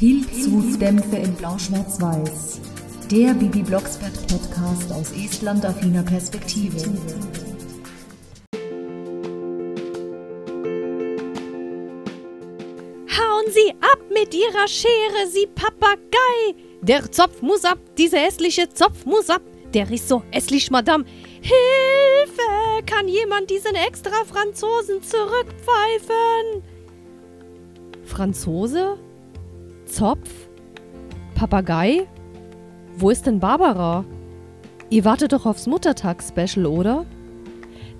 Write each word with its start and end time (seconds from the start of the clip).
Pilzhutdämpfe 0.00 1.16
in 1.16 1.34
Blau-Schwarz-Weiß. 1.34 2.62
Der 3.10 3.34
Bibi 3.34 3.62
Blocksberg 3.62 4.14
Podcast 4.28 4.90
aus 4.92 5.12
Estland-affiner 5.12 6.02
Perspektive. 6.02 6.78
Hauen 13.10 13.44
Sie 13.50 13.74
ab 13.82 13.98
mit 14.10 14.32
Ihrer 14.32 14.68
Schere, 14.68 15.26
Sie 15.28 15.46
Papagei! 15.54 16.54
Der 16.80 17.12
Zopf 17.12 17.42
muss 17.42 17.66
ab, 17.66 17.78
dieser 17.98 18.20
hässliche 18.20 18.70
Zopf 18.70 19.04
muss 19.04 19.28
ab. 19.28 19.42
Der 19.74 19.90
ist 19.90 20.08
so 20.08 20.22
hässlich, 20.30 20.70
Madame. 20.70 21.04
Hilfe! 21.42 22.86
Kann 22.86 23.06
jemand 23.06 23.50
diesen 23.50 23.74
extra 23.74 24.24
Franzosen 24.24 25.02
zurückpfeifen? 25.02 26.62
Franzose? 28.06 28.98
Zopf? 29.90 30.48
Papagei? 31.34 32.06
Wo 32.96 33.10
ist 33.10 33.26
denn 33.26 33.40
Barbara? 33.40 34.04
Ihr 34.88 35.04
wartet 35.04 35.32
doch 35.32 35.46
aufs 35.46 35.66
Muttertags-Special, 35.66 36.64
oder? 36.66 37.06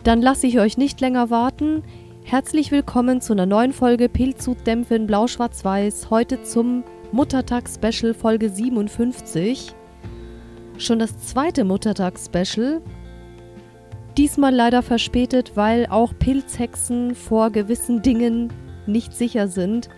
Dann 0.04 0.22
lasse 0.22 0.46
ich 0.46 0.60
euch 0.60 0.78
nicht 0.78 1.00
länger 1.00 1.30
warten. 1.30 1.82
Herzlich 2.22 2.70
willkommen 2.70 3.20
zu 3.20 3.32
einer 3.32 3.44
neuen 3.44 3.72
Folge 3.72 4.08
Pilzhutdämpfe 4.08 4.94
in 4.94 5.08
Blau-Schwarz-Weiß. 5.08 6.10
Heute 6.10 6.44
zum 6.44 6.84
Muttertags-Special 7.10 8.14
Folge 8.14 8.50
57. 8.50 9.74
Schon 10.78 11.00
das 11.00 11.18
zweite 11.18 11.64
Muttertags-Special. 11.64 12.82
Diesmal 14.16 14.54
leider 14.54 14.82
verspätet, 14.82 15.52
weil 15.56 15.86
auch 15.90 16.12
Pilzhexen 16.16 17.16
vor 17.16 17.50
gewissen 17.50 18.00
Dingen 18.00 18.52
nicht 18.86 19.12
sicher 19.12 19.48
sind. 19.48 19.88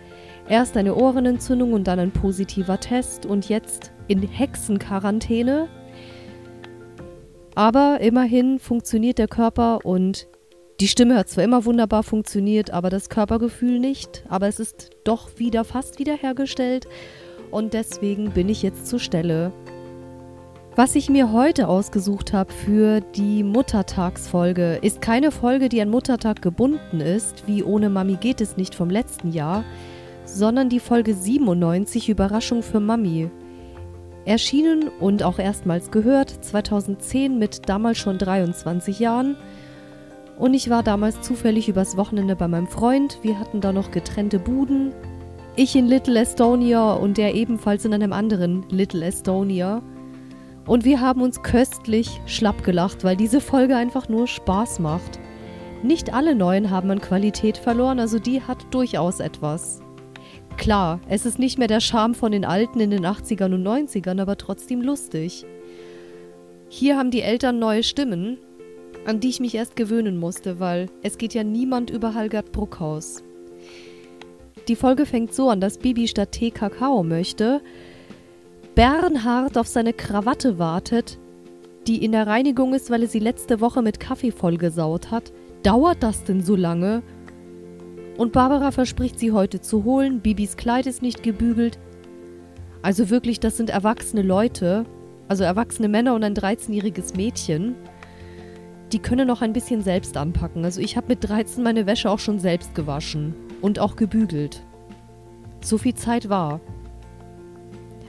Erst 0.49 0.75
eine 0.75 0.95
Ohrenentzündung 0.95 1.73
und 1.73 1.85
dann 1.85 1.99
ein 1.99 2.11
positiver 2.11 2.79
Test 2.79 3.25
und 3.25 3.47
jetzt 3.49 3.91
in 4.07 4.21
Hexenquarantäne. 4.21 5.67
Aber 7.55 7.99
immerhin 8.01 8.59
funktioniert 8.59 9.19
der 9.19 9.27
Körper 9.27 9.85
und 9.85 10.27
die 10.79 10.87
Stimme 10.87 11.15
hat 11.15 11.29
zwar 11.29 11.43
immer 11.43 11.65
wunderbar 11.65 12.03
funktioniert, 12.03 12.71
aber 12.71 12.89
das 12.89 13.09
Körpergefühl 13.09 13.79
nicht. 13.79 14.25
Aber 14.27 14.47
es 14.47 14.59
ist 14.59 14.89
doch 15.03 15.37
wieder 15.37 15.63
fast 15.63 15.99
wiederhergestellt 15.99 16.87
und 17.51 17.73
deswegen 17.73 18.31
bin 18.31 18.49
ich 18.49 18.63
jetzt 18.63 18.87
zur 18.87 18.99
Stelle. 18.99 19.53
Was 20.75 20.95
ich 20.95 21.07
mir 21.07 21.31
heute 21.31 21.67
ausgesucht 21.67 22.33
habe 22.33 22.51
für 22.51 22.99
die 22.99 23.43
Muttertagsfolge, 23.43 24.79
ist 24.81 25.01
keine 25.01 25.29
Folge, 25.29 25.69
die 25.69 25.79
an 25.79 25.91
Muttertag 25.91 26.41
gebunden 26.41 26.99
ist, 26.99 27.47
wie 27.47 27.61
ohne 27.61 27.91
Mami 27.91 28.15
geht 28.15 28.41
es 28.41 28.57
nicht 28.57 28.73
vom 28.73 28.89
letzten 28.89 29.31
Jahr, 29.31 29.63
sondern 30.33 30.69
die 30.69 30.79
Folge 30.79 31.13
97 31.13 32.09
Überraschung 32.09 32.63
für 32.63 32.79
Mami. 32.79 33.29
Erschienen 34.25 34.89
und 34.99 35.23
auch 35.23 35.37
erstmals 35.37 35.91
gehört 35.91 36.29
2010 36.29 37.37
mit 37.37 37.67
damals 37.67 37.97
schon 37.97 38.17
23 38.17 38.99
Jahren. 38.99 39.35
Und 40.37 40.53
ich 40.53 40.69
war 40.69 40.81
damals 40.81 41.21
zufällig 41.21 41.69
übers 41.69 41.97
Wochenende 41.97 42.35
bei 42.35 42.47
meinem 42.47 42.67
Freund. 42.67 43.19
Wir 43.21 43.37
hatten 43.39 43.61
da 43.61 43.71
noch 43.71 43.91
getrennte 43.91 44.39
Buden. 44.39 44.93
Ich 45.55 45.75
in 45.75 45.87
Little 45.87 46.19
Estonia 46.19 46.93
und 46.93 47.17
der 47.17 47.35
ebenfalls 47.35 47.85
in 47.85 47.93
einem 47.93 48.13
anderen 48.13 48.65
Little 48.69 49.05
Estonia. 49.05 49.83
Und 50.65 50.85
wir 50.85 51.01
haben 51.01 51.21
uns 51.21 51.43
köstlich 51.43 52.21
schlapp 52.25 52.63
gelacht, 52.63 53.03
weil 53.03 53.17
diese 53.17 53.41
Folge 53.41 53.75
einfach 53.75 54.09
nur 54.09 54.27
Spaß 54.27 54.79
macht. 54.79 55.19
Nicht 55.83 56.13
alle 56.13 56.33
neuen 56.33 56.71
haben 56.71 56.89
an 56.89 57.01
Qualität 57.01 57.57
verloren, 57.57 57.99
also 57.99 58.17
die 58.17 58.41
hat 58.41 58.65
durchaus 58.71 59.19
etwas. 59.19 59.82
Klar, 60.57 61.01
es 61.09 61.25
ist 61.25 61.39
nicht 61.39 61.57
mehr 61.57 61.67
der 61.67 61.81
Charme 61.81 62.15
von 62.15 62.31
den 62.31 62.45
Alten 62.45 62.79
in 62.79 62.91
den 62.91 63.05
80ern 63.05 63.53
und 63.53 63.67
90ern, 63.67 64.21
aber 64.21 64.37
trotzdem 64.37 64.81
lustig. 64.81 65.45
Hier 66.69 66.97
haben 66.97 67.11
die 67.11 67.21
Eltern 67.21 67.59
neue 67.59 67.83
Stimmen, 67.83 68.37
an 69.05 69.19
die 69.19 69.29
ich 69.29 69.39
mich 69.39 69.55
erst 69.55 69.75
gewöhnen 69.75 70.17
musste, 70.17 70.59
weil 70.59 70.89
es 71.01 71.17
geht 71.17 71.33
ja 71.33 71.43
niemand 71.43 71.89
über 71.89 72.13
Halgard 72.13 72.51
Bruckhaus. 72.51 73.23
Die 74.67 74.75
Folge 74.75 75.05
fängt 75.05 75.33
so 75.33 75.49
an, 75.49 75.59
dass 75.59 75.77
Bibi 75.77 76.07
statt 76.07 76.31
Tee 76.31 76.51
Kakao 76.51 77.03
möchte, 77.03 77.61
Bernhard 78.75 79.57
auf 79.57 79.67
seine 79.67 79.93
Krawatte 79.93 80.57
wartet, 80.57 81.19
die 81.85 82.03
in 82.03 82.13
der 82.13 82.27
Reinigung 82.27 82.73
ist, 82.73 82.89
weil 82.89 83.03
er 83.03 83.09
sie 83.09 83.19
letzte 83.19 83.59
Woche 83.59 83.81
mit 83.81 83.99
Kaffee 83.99 84.31
vollgesaut 84.31 85.11
hat. 85.11 85.33
Dauert 85.63 86.01
das 86.01 86.23
denn 86.23 86.41
so 86.41 86.55
lange? 86.55 87.03
Und 88.17 88.31
Barbara 88.31 88.71
verspricht 88.71 89.19
sie 89.19 89.31
heute 89.31 89.59
zu 89.59 89.83
holen. 89.83 90.21
Bibis 90.21 90.55
Kleid 90.55 90.85
ist 90.85 91.01
nicht 91.01 91.23
gebügelt. 91.23 91.79
Also 92.81 93.09
wirklich, 93.09 93.39
das 93.39 93.57
sind 93.57 93.69
erwachsene 93.69 94.21
Leute, 94.21 94.85
also 95.27 95.43
erwachsene 95.43 95.87
Männer 95.87 96.13
und 96.13 96.23
ein 96.23 96.35
13-jähriges 96.35 97.15
Mädchen. 97.15 97.75
Die 98.91 98.99
können 98.99 99.27
noch 99.27 99.41
ein 99.41 99.53
bisschen 99.53 99.81
selbst 99.81 100.15
anpacken. 100.17 100.63
Also 100.63 100.81
ich 100.81 100.95
habe 100.95 101.07
mit 101.07 101.27
13 101.27 101.63
meine 101.63 101.87
Wäsche 101.87 102.09
auch 102.09 102.19
schon 102.19 102.39
selbst 102.39 102.75
gewaschen 102.75 103.33
und 103.61 103.79
auch 103.79 103.95
gebügelt. 103.95 104.61
So 105.61 105.77
viel 105.77 105.95
Zeit 105.95 106.29
war. 106.29 106.59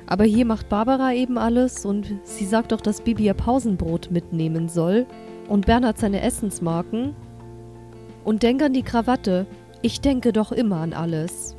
Aber 0.06 0.25
hier 0.25 0.44
macht 0.44 0.69
Barbara 0.69 1.15
eben 1.15 1.38
alles 1.38 1.86
und 1.86 2.15
sie 2.25 2.44
sagt 2.44 2.72
auch, 2.75 2.81
dass 2.81 3.00
Bibi 3.00 3.25
ihr 3.25 3.34
Pausenbrot 3.34 4.10
mitnehmen 4.10 4.69
soll 4.69 5.06
und 5.48 5.65
Bernhard 5.65 5.98
seine 5.98 6.21
Essensmarken. 6.21 7.15
Und 8.25 8.42
denk 8.42 8.62
an 8.62 8.72
die 8.72 8.82
Krawatte, 8.82 9.47
ich 9.84 10.00
denke 10.00 10.33
doch 10.33 10.50
immer 10.50 10.78
an 10.78 10.95
alles. 10.95 11.56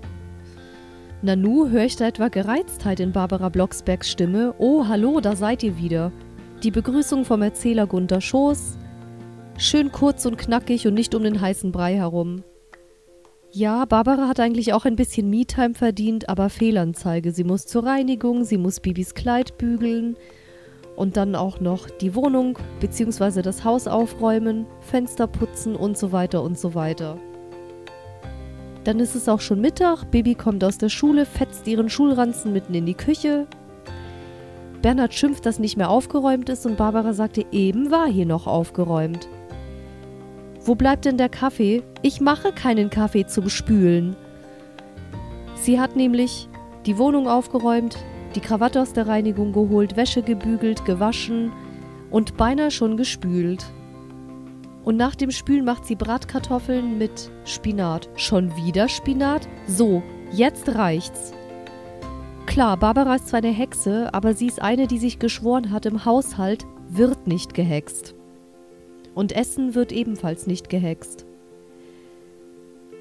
Nanu, 1.22 1.70
höre 1.70 1.84
ich 1.84 1.96
da 1.96 2.08
etwa 2.08 2.30
Gereiztheit 2.30 3.00
in 3.00 3.12
Barbara 3.12 3.50
Blocksbergs 3.50 4.10
Stimme? 4.10 4.56
Oh, 4.58 4.88
hallo, 4.88 5.20
da 5.20 5.36
seid 5.36 5.62
ihr 5.62 5.78
wieder. 5.78 6.12
Die 6.64 6.72
Begrüßung 6.72 7.24
vom 7.24 7.44
Erzähler 7.44 7.86
Gunter 7.86 8.22
Schoß. 8.22 8.80
Schön 9.60 9.92
kurz 9.92 10.26
und 10.26 10.40
knackig 10.40 10.88
und 10.88 10.96
nicht 10.96 11.14
um 11.14 11.24
den 11.24 11.40
heißen 11.40 11.72
Brei 11.72 11.94
herum. 11.98 12.42
Ja, 13.52 13.86
Barbara 13.86 14.28
hat 14.28 14.40
eigentlich 14.40 14.74
auch 14.74 14.86
ein 14.86 14.96
bisschen 14.96 15.30
Me-Time 15.30 15.76
verdient, 15.76 16.28
aber 16.28 16.50
Fehlanzeige. 16.50 17.32
Sie 17.32 17.44
muss 17.44 17.68
zur 17.68 17.86
Reinigung, 17.86 18.44
sie 18.44 18.58
muss 18.58 18.80
Bibis 18.80 19.14
Kleid 19.14 19.60
bügeln 19.60 20.18
und 20.96 21.16
dann 21.16 21.36
auch 21.36 21.60
noch 21.60 21.92
die 21.92 22.16
Wohnung 22.16 22.58
bzw. 22.80 23.44
das 23.44 23.64
Haus 23.64 23.88
aufräumen, 23.88 24.66
Fenster 24.82 25.28
putzen 25.28 25.76
und 25.76 25.96
so 25.96 26.12
weiter 26.12 26.42
und 26.42 26.58
so 26.58 26.74
weiter. 26.74 27.20
Dann 28.86 29.00
ist 29.00 29.16
es 29.16 29.28
auch 29.28 29.42
schon 29.42 29.62
Mittag, 29.62 30.12
Baby 30.12 30.36
kommt 30.36 30.64
aus 30.64 30.78
der 30.78 30.90
Schule, 30.90 31.26
fetzt 31.26 31.68
ihren 31.68 31.90
Schulranzen 31.90 32.54
mitten 32.54 32.76
in 32.76 32.86
die 32.86 32.94
Küche. 32.94 33.48
Bernhard 34.84 35.16
schimpft, 35.16 35.48
dass 35.48 35.58
nicht 35.58 35.76
mehr 35.76 35.90
aufgeräumt 35.90 36.50
ist 36.50 36.68
und 36.68 36.78
Barbara 36.78 37.14
sagte, 37.14 37.46
eben 37.52 37.90
war 37.90 38.08
hier 38.08 38.28
noch 38.28 38.46
aufgeräumt. 38.46 39.28
Wo 40.64 40.76
bleibt 40.76 41.06
denn 41.06 41.18
der 41.18 41.30
Kaffee? 41.30 41.82
Ich 42.04 42.22
mache 42.22 42.52
keinen 42.52 42.92
Kaffee 42.92 43.26
zum 43.26 43.50
Spülen. 43.50 44.16
Sie 45.56 45.80
hat 45.80 45.96
nämlich 45.96 46.48
die 46.86 47.00
Wohnung 47.00 47.28
aufgeräumt, 47.28 47.98
die 48.36 48.40
Krawatte 48.40 48.80
aus 48.80 48.94
der 48.94 49.08
Reinigung 49.08 49.52
geholt, 49.52 49.98
Wäsche 49.98 50.22
gebügelt, 50.22 50.86
gewaschen 50.86 51.52
und 52.12 52.38
beinahe 52.38 52.70
schon 52.70 52.98
gespült. 52.98 53.66
Und 54.86 54.98
nach 54.98 55.16
dem 55.16 55.32
Spülen 55.32 55.66
macht 55.66 55.86
sie 55.86 55.96
Bratkartoffeln 55.96 57.00
mit 57.00 57.32
Spinat. 57.44 58.08
Schon 58.18 58.56
wieder 58.56 58.88
Spinat? 58.88 59.50
So, 59.66 60.04
jetzt 60.32 60.76
reicht's. 60.76 61.34
Klar, 62.46 62.78
Barbara 62.78 63.16
ist 63.16 63.28
zwar 63.28 63.40
eine 63.40 63.52
Hexe, 63.52 64.14
aber 64.14 64.36
sie 64.36 64.46
ist 64.46 64.62
eine, 64.62 64.86
die 64.86 65.00
sich 65.00 65.18
geschworen 65.18 65.72
hat, 65.72 65.88
im 65.88 66.06
Haushalt 66.06 66.68
wird 66.88 67.26
nicht 67.26 67.56
gehext. 67.56 68.14
Und 69.16 69.32
Essen 69.36 69.74
wird 69.74 69.92
ebenfalls 69.92 70.46
nicht 70.46 70.70
gehext. 70.70 71.26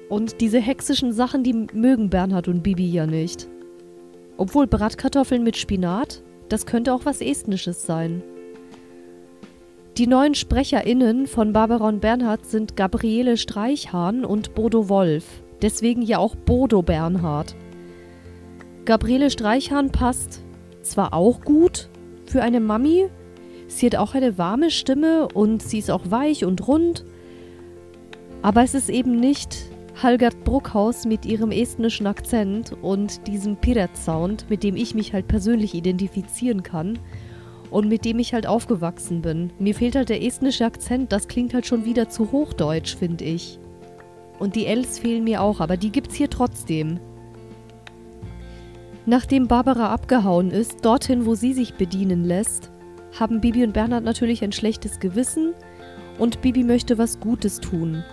Und 0.09 0.41
diese 0.41 0.59
hexischen 0.59 1.13
Sachen, 1.13 1.43
die 1.43 1.53
mögen 1.53 2.09
Bernhard 2.09 2.47
und 2.47 2.63
Bibi 2.63 2.89
ja 2.89 3.05
nicht. 3.05 3.47
Obwohl 4.37 4.65
Bratkartoffeln 4.65 5.43
mit 5.43 5.55
Spinat, 5.55 6.23
das 6.49 6.65
könnte 6.65 6.93
auch 6.93 7.05
was 7.05 7.21
Estnisches 7.21 7.85
sein. 7.85 8.23
Die 9.97 10.07
neuen 10.07 10.35
SprecherInnen 10.35 11.25
von 11.25 11.53
Barbara 11.53 11.87
und 11.87 12.01
Bernhard 12.01 12.45
sind 12.45 12.75
Gabriele 12.75 13.37
Streichhahn 13.37 14.25
und 14.25 14.53
Bodo 14.53 14.89
Wolf. 14.89 15.23
Deswegen 15.61 16.01
ja 16.01 16.17
auch 16.17 16.35
Bodo 16.35 16.81
Bernhard. 16.81 17.55
Gabriele 18.83 19.29
Streichhahn 19.29 19.93
passt 19.93 20.41
zwar 20.81 21.13
auch 21.13 21.39
gut 21.45 21.87
für 22.25 22.41
eine 22.41 22.59
Mami, 22.59 23.05
sie 23.67 23.85
hat 23.85 23.95
auch 23.95 24.15
eine 24.15 24.37
warme 24.37 24.69
Stimme 24.69 25.29
und 25.29 25.63
sie 25.63 25.79
ist 25.79 25.89
auch 25.89 26.11
weich 26.11 26.43
und 26.43 26.67
rund, 26.67 27.05
aber 28.41 28.63
es 28.63 28.75
ist 28.75 28.89
eben 28.89 29.17
nicht 29.17 29.71
Halgard 30.03 30.43
Bruckhaus 30.43 31.05
mit 31.05 31.25
ihrem 31.25 31.51
estnischen 31.51 32.05
Akzent 32.05 32.75
und 32.81 33.27
diesem 33.27 33.55
Piret-Sound, 33.55 34.49
mit 34.49 34.61
dem 34.61 34.75
ich 34.75 34.93
mich 34.93 35.13
halt 35.13 35.29
persönlich 35.29 35.73
identifizieren 35.73 36.63
kann 36.63 36.99
und 37.71 37.87
mit 37.87 38.05
dem 38.05 38.19
ich 38.19 38.33
halt 38.33 38.47
aufgewachsen 38.47 39.21
bin. 39.21 39.51
Mir 39.59 39.75
fehlt 39.75 39.95
halt 39.95 40.09
der 40.09 40.23
estnische 40.23 40.65
Akzent, 40.65 41.11
das 41.11 41.27
klingt 41.27 41.53
halt 41.53 41.65
schon 41.65 41.85
wieder 41.85 42.09
zu 42.09 42.31
hochdeutsch, 42.31 42.95
finde 42.95 43.25
ich. 43.25 43.59
Und 44.39 44.55
die 44.55 44.65
Ls 44.65 44.99
fehlen 44.99 45.23
mir 45.23 45.41
auch, 45.41 45.59
aber 45.59 45.77
die 45.77 45.91
gibt's 45.91 46.15
hier 46.15 46.29
trotzdem. 46.29 46.99
Nachdem 49.05 49.47
Barbara 49.47 49.93
abgehauen 49.93 50.51
ist, 50.51 50.83
dorthin, 50.83 51.25
wo 51.25 51.35
sie 51.35 51.53
sich 51.53 51.75
bedienen 51.75 52.23
lässt, 52.23 52.71
haben 53.19 53.39
Bibi 53.39 53.63
und 53.63 53.73
Bernhard 53.73 54.03
natürlich 54.03 54.43
ein 54.43 54.51
schlechtes 54.51 54.99
Gewissen 54.99 55.53
und 56.17 56.41
Bibi 56.41 56.63
möchte 56.63 56.97
was 56.97 57.19
Gutes 57.19 57.59
tun. 57.59 58.03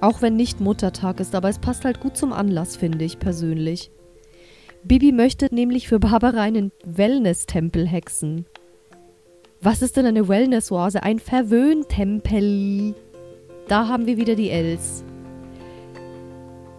Auch 0.00 0.22
wenn 0.22 0.36
nicht 0.36 0.60
Muttertag 0.60 1.20
ist, 1.20 1.34
aber 1.34 1.50
es 1.50 1.58
passt 1.58 1.84
halt 1.84 2.00
gut 2.00 2.16
zum 2.16 2.32
Anlass, 2.32 2.76
finde 2.76 3.04
ich 3.04 3.18
persönlich. 3.18 3.90
Bibi 4.82 5.12
möchte 5.12 5.54
nämlich 5.54 5.88
für 5.88 5.98
Barbara 5.98 6.40
einen 6.40 6.72
Wellness-Tempel 6.84 7.86
hexen. 7.86 8.46
Was 9.60 9.82
ist 9.82 9.98
denn 9.98 10.06
eine 10.06 10.26
Wellness-Oase? 10.26 11.02
Ein 11.02 11.18
Verwöhntempel. 11.18 12.94
Da 13.68 13.88
haben 13.88 14.06
wir 14.06 14.16
wieder 14.16 14.36
die 14.36 14.50
Els. 14.50 15.04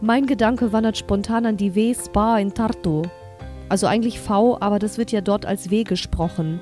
Mein 0.01 0.25
Gedanke 0.25 0.73
wandert 0.73 0.97
spontan 0.97 1.45
an 1.45 1.57
die 1.57 1.75
W-Spa 1.75 2.39
in 2.39 2.55
Tartu. 2.55 3.03
Also 3.69 3.85
eigentlich 3.85 4.19
V, 4.19 4.57
aber 4.59 4.79
das 4.79 4.97
wird 4.97 5.11
ja 5.11 5.21
dort 5.21 5.45
als 5.45 5.69
W 5.69 5.83
gesprochen. 5.83 6.59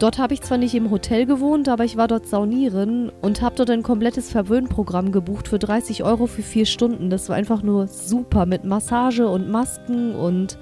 Dort 0.00 0.18
habe 0.18 0.32
ich 0.32 0.40
zwar 0.40 0.56
nicht 0.56 0.74
im 0.74 0.90
Hotel 0.90 1.26
gewohnt, 1.26 1.68
aber 1.68 1.84
ich 1.84 1.98
war 1.98 2.08
dort 2.08 2.26
saunieren 2.26 3.12
und 3.20 3.42
habe 3.42 3.54
dort 3.56 3.68
ein 3.68 3.82
komplettes 3.82 4.30
Verwöhnprogramm 4.30 5.12
gebucht 5.12 5.46
für 5.46 5.58
30 5.58 6.04
Euro 6.04 6.26
für 6.26 6.40
vier 6.40 6.64
Stunden. 6.64 7.10
Das 7.10 7.28
war 7.28 7.36
einfach 7.36 7.62
nur 7.62 7.86
super 7.86 8.46
mit 8.46 8.64
Massage 8.64 9.28
und 9.28 9.50
Masken 9.50 10.14
und 10.14 10.56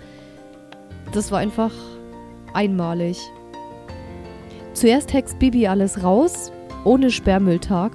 das 1.13 1.31
war 1.31 1.39
einfach 1.39 1.71
einmalig. 2.53 3.21
Zuerst 4.73 5.13
hext 5.13 5.39
Bibi 5.39 5.69
alles 5.69 6.03
raus, 6.03 6.51
ohne 6.85 7.13
Sperrmülltag. 7.13 7.93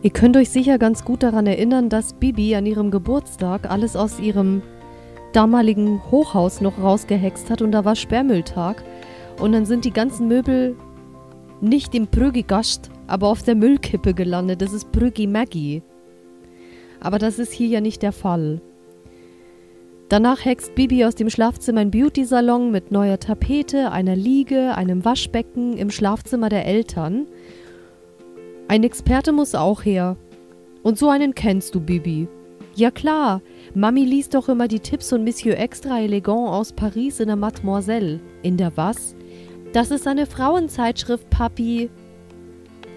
Ihr 0.00 0.10
könnt 0.10 0.38
euch 0.38 0.48
sicher 0.48 0.78
ganz 0.78 1.04
gut 1.04 1.22
daran 1.22 1.46
erinnern, 1.46 1.90
dass 1.90 2.14
Bibi 2.14 2.56
an 2.56 2.64
ihrem 2.64 2.90
Geburtstag 2.90 3.70
alles 3.70 3.96
aus 3.96 4.18
ihrem 4.18 4.62
damaligen 5.34 6.00
Hochhaus 6.10 6.62
noch 6.62 6.78
rausgehext 6.82 7.50
hat 7.50 7.60
und 7.60 7.72
da 7.72 7.84
war 7.84 7.96
Sperrmülltag. 7.96 8.82
Und 9.40 9.52
dann 9.52 9.66
sind 9.66 9.84
die 9.84 9.92
ganzen 9.92 10.28
Möbel 10.28 10.76
nicht 11.60 11.94
im 11.94 12.06
Prügigast, 12.06 12.90
aber 13.06 13.28
auf 13.28 13.42
der 13.42 13.54
Müllkippe 13.54 14.14
gelandet. 14.14 14.62
Das 14.62 14.72
ist 14.72 14.92
Prügi 14.92 15.26
Maggie. 15.26 15.82
Aber 17.00 17.18
das 17.18 17.38
ist 17.38 17.52
hier 17.52 17.68
ja 17.68 17.80
nicht 17.80 18.02
der 18.02 18.12
Fall. 18.12 18.60
Danach 20.08 20.44
hext 20.44 20.74
Bibi 20.74 21.04
aus 21.04 21.14
dem 21.14 21.30
Schlafzimmer 21.30 21.80
ein 21.80 21.90
Beauty-Salon 21.90 22.70
mit 22.70 22.90
neuer 22.90 23.18
Tapete, 23.18 23.92
einer 23.92 24.16
Liege, 24.16 24.74
einem 24.74 25.04
Waschbecken 25.04 25.76
im 25.76 25.90
Schlafzimmer 25.90 26.48
der 26.48 26.66
Eltern– 26.66 27.26
ein 28.70 28.84
Experte 28.84 29.32
muss 29.32 29.56
auch 29.56 29.84
her. 29.84 30.16
Und 30.84 30.96
so 30.96 31.08
einen 31.08 31.34
kennst 31.34 31.74
du, 31.74 31.80
Bibi. 31.80 32.28
Ja 32.76 32.92
klar, 32.92 33.42
Mami 33.74 34.04
liest 34.04 34.34
doch 34.34 34.48
immer 34.48 34.68
die 34.68 34.78
Tipps 34.78 35.08
von 35.08 35.24
Monsieur 35.24 35.58
Extra 35.58 35.98
Elegant 35.98 36.48
aus 36.48 36.72
Paris 36.72 37.18
in 37.18 37.26
der 37.26 37.34
Mademoiselle. 37.34 38.20
In 38.44 38.56
der 38.56 38.76
was? 38.76 39.16
Das 39.72 39.90
ist 39.90 40.06
eine 40.06 40.26
Frauenzeitschrift, 40.26 41.30
Papi. 41.30 41.90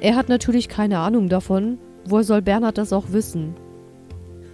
Er 0.02 0.16
hat 0.16 0.30
natürlich 0.30 0.68
keine 0.68 1.00
Ahnung 1.00 1.30
davon. 1.30 1.78
Woher 2.06 2.24
soll 2.24 2.42
Bernhard 2.42 2.78
das 2.78 2.92
auch 2.92 3.12
wissen? 3.12 3.56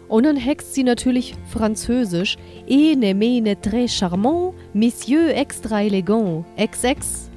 Und 0.07 0.25
dann 0.25 0.38
hext 0.38 0.74
sie 0.74 0.83
natürlich 0.83 1.36
französisch. 1.45 2.38
Ene 2.68 3.13
mene 3.13 3.56
très 3.56 3.88
charmant, 3.88 4.54
Monsieur 4.74 5.36
Extra 5.36 5.81
Elegant. 5.81 6.45
XX 6.57 7.30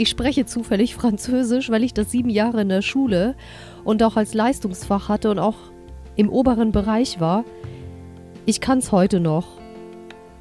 ich 0.00 0.08
spreche 0.08 0.46
zufällig 0.46 0.94
Französisch, 0.94 1.68
weil 1.68 1.84
ich 1.84 1.92
das 1.92 2.10
sieben 2.10 2.30
Jahre 2.30 2.62
in 2.62 2.70
der 2.70 2.80
Schule 2.80 3.34
und 3.84 4.02
auch 4.02 4.16
als 4.16 4.32
Leistungsfach 4.32 5.10
hatte 5.10 5.30
und 5.30 5.38
auch 5.38 5.56
im 6.16 6.30
oberen 6.30 6.72
Bereich 6.72 7.20
war. 7.20 7.44
Ich 8.46 8.62
kann 8.62 8.78
es 8.78 8.92
heute 8.92 9.20
noch. 9.20 9.58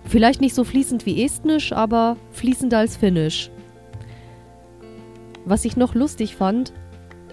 Vielleicht 0.06 0.40
nicht 0.40 0.56
so 0.56 0.64
fließend 0.64 1.06
wie 1.06 1.26
Estnisch, 1.26 1.74
aber 1.74 2.16
fließender 2.32 2.78
als 2.78 2.96
Finnisch. 2.96 3.52
Was 5.50 5.66
ich 5.66 5.76
noch 5.76 5.96
lustig 5.96 6.36
fand, 6.36 6.74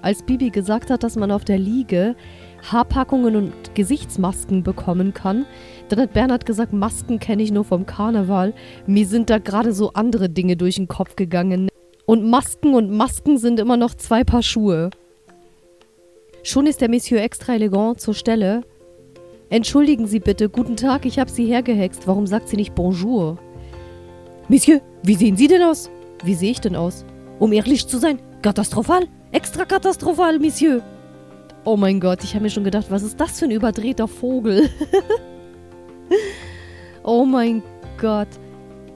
als 0.00 0.22
Bibi 0.22 0.48
gesagt 0.48 0.88
hat, 0.88 1.02
dass 1.02 1.16
man 1.16 1.30
auf 1.30 1.44
der 1.44 1.58
Liege 1.58 2.16
Haarpackungen 2.62 3.36
und 3.36 3.74
Gesichtsmasken 3.74 4.62
bekommen 4.62 5.12
kann, 5.12 5.44
dann 5.90 6.00
hat 6.00 6.14
Bernhard 6.14 6.46
gesagt, 6.46 6.72
Masken 6.72 7.18
kenne 7.18 7.42
ich 7.42 7.52
nur 7.52 7.64
vom 7.64 7.84
Karneval. 7.84 8.54
Mir 8.86 9.06
sind 9.06 9.28
da 9.28 9.36
gerade 9.36 9.74
so 9.74 9.92
andere 9.92 10.30
Dinge 10.30 10.56
durch 10.56 10.76
den 10.76 10.88
Kopf 10.88 11.16
gegangen. 11.16 11.68
Und 12.06 12.24
Masken 12.24 12.72
und 12.72 12.90
Masken 12.90 13.36
sind 13.36 13.60
immer 13.60 13.76
noch 13.76 13.94
zwei 13.94 14.24
Paar 14.24 14.42
Schuhe. 14.42 14.88
Schon 16.42 16.66
ist 16.66 16.80
der 16.80 16.88
Monsieur 16.88 17.20
extra 17.20 17.52
elegant 17.52 18.00
zur 18.00 18.14
Stelle. 18.14 18.62
Entschuldigen 19.50 20.06
Sie 20.06 20.20
bitte, 20.20 20.48
guten 20.48 20.76
Tag, 20.76 21.04
ich 21.04 21.18
habe 21.18 21.30
Sie 21.30 21.44
hergehext. 21.44 22.06
Warum 22.06 22.26
sagt 22.26 22.48
sie 22.48 22.56
nicht 22.56 22.74
Bonjour? 22.74 23.36
Monsieur, 24.48 24.80
wie 25.02 25.16
sehen 25.16 25.36
Sie 25.36 25.48
denn 25.48 25.62
aus? 25.62 25.90
Wie 26.24 26.34
sehe 26.34 26.52
ich 26.52 26.62
denn 26.62 26.76
aus? 26.76 27.04
Um 27.38 27.52
ehrlich 27.52 27.86
zu 27.86 27.98
sein, 27.98 28.18
katastrophal, 28.42 29.06
extra 29.32 29.64
katastrophal, 29.64 30.38
Monsieur. 30.38 30.82
Oh 31.64 31.76
mein 31.76 32.00
Gott, 32.00 32.24
ich 32.24 32.34
habe 32.34 32.44
mir 32.44 32.50
schon 32.50 32.64
gedacht, 32.64 32.86
was 32.90 33.02
ist 33.02 33.20
das 33.20 33.38
für 33.38 33.46
ein 33.46 33.50
überdrehter 33.50 34.08
Vogel? 34.08 34.70
oh 37.02 37.24
mein 37.24 37.62
Gott. 38.00 38.28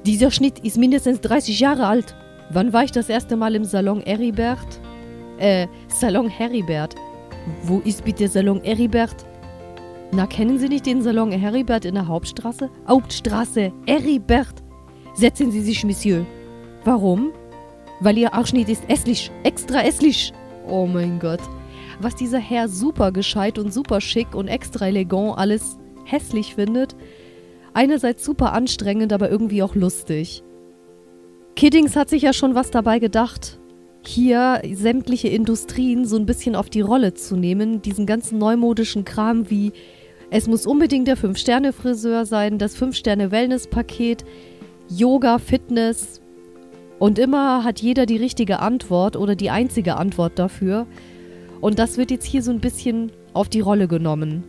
Dieser 0.06 0.30
Schnitt 0.30 0.60
ist 0.60 0.78
mindestens 0.78 1.20
30 1.20 1.60
Jahre 1.60 1.86
alt. 1.86 2.14
Wann 2.50 2.72
war 2.72 2.84
ich 2.84 2.92
das 2.92 3.08
erste 3.08 3.36
Mal 3.36 3.54
im 3.54 3.64
Salon 3.64 4.00
Heribert? 4.00 4.80
Äh, 5.38 5.66
Salon 5.88 6.28
Heribert. 6.28 6.94
Wo 7.64 7.80
ist 7.80 8.04
bitte 8.04 8.28
Salon 8.28 8.62
Heribert? 8.62 9.26
Na, 10.12 10.26
kennen 10.26 10.58
Sie 10.58 10.68
nicht 10.68 10.86
den 10.86 11.02
Salon 11.02 11.32
Heribert 11.32 11.84
in 11.84 11.94
der 11.94 12.08
Hauptstraße? 12.08 12.70
Hauptstraße, 12.88 13.72
Heribert. 13.86 14.62
Setzen 15.14 15.50
Sie 15.50 15.60
sich, 15.60 15.84
Monsieur. 15.84 16.24
Warum? 16.84 17.32
Weil 18.00 18.18
Ihr 18.18 18.34
Arschnitt 18.34 18.68
ist 18.68 18.84
esslich, 18.88 19.30
extra 19.42 19.82
esslich. 19.82 20.32
Oh 20.66 20.86
mein 20.86 21.18
Gott. 21.18 21.40
Was 22.00 22.16
dieser 22.16 22.38
Herr 22.38 22.68
super 22.68 23.12
gescheit 23.12 23.58
und 23.58 23.72
super 23.72 24.00
schick 24.00 24.34
und 24.34 24.48
extra 24.48 24.86
elegant 24.86 25.36
alles 25.36 25.78
hässlich 26.04 26.54
findet. 26.54 26.96
Einerseits 27.74 28.24
super 28.24 28.52
anstrengend, 28.52 29.12
aber 29.12 29.30
irgendwie 29.30 29.62
auch 29.62 29.74
lustig. 29.74 30.42
Kiddings 31.56 31.94
hat 31.94 32.08
sich 32.08 32.22
ja 32.22 32.32
schon 32.32 32.54
was 32.54 32.70
dabei 32.70 32.98
gedacht, 32.98 33.58
hier 34.02 34.62
sämtliche 34.72 35.28
Industrien 35.28 36.06
so 36.06 36.16
ein 36.16 36.26
bisschen 36.26 36.56
auf 36.56 36.70
die 36.70 36.80
Rolle 36.80 37.14
zu 37.14 37.36
nehmen. 37.36 37.82
Diesen 37.82 38.06
ganzen 38.06 38.38
neumodischen 38.38 39.04
Kram 39.04 39.50
wie 39.50 39.72
es 40.30 40.46
muss 40.46 40.64
unbedingt 40.64 41.08
der 41.08 41.18
5-Sterne-Friseur 41.18 42.24
sein, 42.24 42.58
das 42.58 42.76
5-Sterne-Wellness-Paket, 42.76 44.24
Yoga, 44.88 45.38
Fitness. 45.38 46.20
Und 47.00 47.18
immer 47.18 47.64
hat 47.64 47.80
jeder 47.80 48.06
die 48.06 48.18
richtige 48.18 48.60
Antwort 48.60 49.16
oder 49.16 49.34
die 49.34 49.50
einzige 49.50 49.96
Antwort 49.96 50.38
dafür. 50.38 50.86
Und 51.60 51.80
das 51.80 51.98
wird 51.98 52.12
jetzt 52.12 52.26
hier 52.26 52.44
so 52.44 52.52
ein 52.52 52.60
bisschen 52.60 53.10
auf 53.32 53.48
die 53.48 53.60
Rolle 53.60 53.88
genommen. 53.88 54.44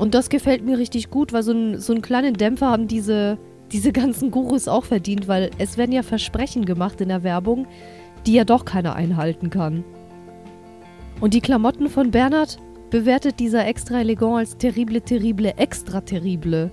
Und 0.00 0.14
das 0.14 0.28
gefällt 0.28 0.64
mir 0.64 0.78
richtig 0.78 1.10
gut, 1.10 1.32
weil 1.32 1.44
so, 1.44 1.52
ein, 1.52 1.78
so 1.78 1.92
einen 1.92 2.02
kleinen 2.02 2.34
Dämpfer 2.34 2.68
haben 2.68 2.88
diese 2.88 3.38
diese 3.72 3.92
ganzen 3.92 4.30
Gurus 4.30 4.68
auch 4.68 4.84
verdient, 4.84 5.28
weil 5.28 5.50
es 5.58 5.76
werden 5.76 5.92
ja 5.92 6.02
Versprechen 6.02 6.64
gemacht 6.64 7.00
in 7.00 7.08
der 7.08 7.22
Werbung, 7.22 7.66
die 8.26 8.34
ja 8.34 8.44
doch 8.44 8.64
keiner 8.64 8.94
einhalten 8.94 9.50
kann. 9.50 9.84
Und 11.20 11.34
die 11.34 11.40
Klamotten 11.40 11.88
von 11.88 12.10
Bernhard 12.10 12.58
bewertet 12.90 13.38
dieser 13.40 13.66
extra 13.66 14.00
elegant 14.00 14.38
als 14.38 14.56
terrible, 14.56 15.00
terrible, 15.00 15.52
extra 15.56 16.00
terrible. 16.00 16.70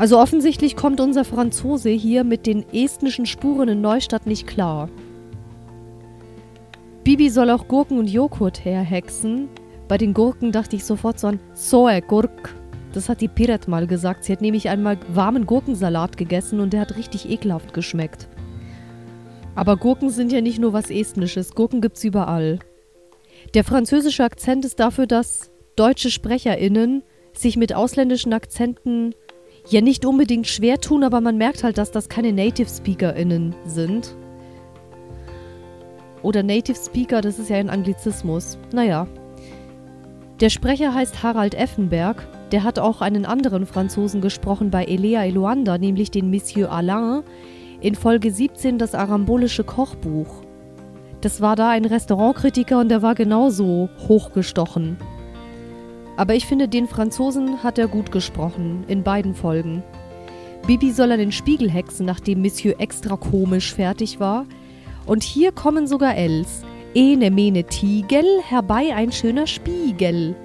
Also 0.00 0.18
offensichtlich 0.18 0.76
kommt 0.76 0.98
unser 0.98 1.26
Franzose 1.26 1.90
hier 1.90 2.24
mit 2.24 2.46
den 2.46 2.64
estnischen 2.72 3.26
Spuren 3.26 3.68
in 3.68 3.82
Neustadt 3.82 4.26
nicht 4.26 4.46
klar. 4.46 4.88
Bibi 7.04 7.28
soll 7.28 7.50
auch 7.50 7.68
Gurken 7.68 7.98
und 7.98 8.08
Joghurt 8.08 8.64
herhexen. 8.64 9.50
Bei 9.88 9.98
den 9.98 10.14
Gurken 10.14 10.52
dachte 10.52 10.74
ich 10.74 10.86
sofort 10.86 11.20
so 11.20 11.26
an 11.26 11.38
Soe 11.52 12.00
Gurk. 12.00 12.54
Das 12.94 13.10
hat 13.10 13.20
die 13.20 13.28
Piret 13.28 13.68
mal 13.68 13.86
gesagt. 13.86 14.24
Sie 14.24 14.32
hat 14.32 14.40
nämlich 14.40 14.70
einmal 14.70 14.96
warmen 15.12 15.44
Gurkensalat 15.44 16.16
gegessen 16.16 16.60
und 16.60 16.72
der 16.72 16.80
hat 16.80 16.96
richtig 16.96 17.28
ekelhaft 17.28 17.74
geschmeckt. 17.74 18.26
Aber 19.54 19.76
Gurken 19.76 20.08
sind 20.08 20.32
ja 20.32 20.40
nicht 20.40 20.60
nur 20.60 20.72
was 20.72 20.88
Estnisches. 20.88 21.54
Gurken 21.54 21.82
gibt's 21.82 22.04
überall. 22.04 22.58
Der 23.52 23.64
französische 23.64 24.24
Akzent 24.24 24.64
ist 24.64 24.80
dafür, 24.80 25.06
dass 25.06 25.50
deutsche 25.76 26.10
SprecherInnen 26.10 27.02
sich 27.34 27.58
mit 27.58 27.74
ausländischen 27.74 28.32
Akzenten 28.32 29.14
ja 29.72 29.80
nicht 29.80 30.04
unbedingt 30.04 30.46
schwer 30.46 30.80
tun, 30.80 31.04
aber 31.04 31.20
man 31.20 31.36
merkt 31.38 31.64
halt, 31.64 31.78
dass 31.78 31.90
das 31.90 32.08
keine 32.08 32.32
Native 32.32 32.68
SpeakerInnen 32.68 33.54
sind. 33.64 34.16
Oder 36.22 36.42
Native 36.42 36.76
Speaker, 36.76 37.20
das 37.20 37.38
ist 37.38 37.50
ja 37.50 37.56
ein 37.56 37.70
Anglizismus. 37.70 38.58
Naja. 38.72 39.06
Der 40.40 40.50
Sprecher 40.50 40.94
heißt 40.94 41.22
Harald 41.22 41.54
Effenberg 41.54 42.26
der 42.52 42.64
hat 42.64 42.78
auch 42.78 43.00
einen 43.00 43.26
anderen 43.26 43.66
Franzosen 43.66 44.20
gesprochen 44.20 44.70
bei 44.70 44.84
Elea 44.84 45.24
Eluanda, 45.24 45.78
nämlich 45.78 46.10
den 46.10 46.30
Monsieur 46.30 46.70
Alain, 46.70 47.22
in 47.80 47.94
Folge 47.94 48.30
17 48.30 48.78
das 48.78 48.94
arambolische 48.94 49.64
Kochbuch. 49.64 50.42
Das 51.20 51.40
war 51.40 51.54
da 51.54 51.70
ein 51.70 51.84
Restaurantkritiker 51.84 52.80
und 52.80 52.88
der 52.88 53.02
war 53.02 53.14
genauso 53.14 53.88
hochgestochen. 54.08 54.96
Aber 56.20 56.34
ich 56.34 56.44
finde, 56.44 56.68
den 56.68 56.86
Franzosen 56.86 57.62
hat 57.62 57.78
er 57.78 57.88
gut 57.88 58.12
gesprochen, 58.12 58.84
in 58.88 59.02
beiden 59.02 59.34
Folgen. 59.34 59.82
Bibi 60.66 60.90
soll 60.90 61.12
an 61.12 61.18
den 61.18 61.32
Spiegel 61.32 61.70
hexen, 61.70 62.04
nachdem 62.04 62.42
Monsieur 62.42 62.78
extra 62.78 63.16
komisch 63.16 63.72
fertig 63.72 64.20
war. 64.20 64.44
Und 65.06 65.22
hier 65.22 65.50
kommen 65.50 65.86
sogar 65.86 66.14
Els. 66.16 66.62
Ene 66.92 67.30
mene 67.30 67.64
Tiegel, 67.64 68.26
herbei 68.42 68.94
ein 68.94 69.12
schöner 69.12 69.46
Spiegel. 69.46 70.36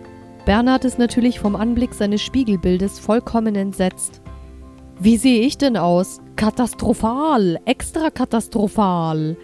Bernhard 0.45 0.85
ist 0.85 0.97
natürlich 0.97 1.41
vom 1.41 1.57
Anblick 1.57 1.93
seines 1.93 2.21
Spiegelbildes 2.21 2.97
vollkommen 2.97 3.55
entsetzt. 3.55 4.21
Wie 4.97 5.17
sehe 5.17 5.41
ich 5.41 5.57
denn 5.57 5.75
aus? 5.75 6.21
Katastrophal, 6.37 7.59
extra 7.65 8.11
katastrophal. 8.11 9.35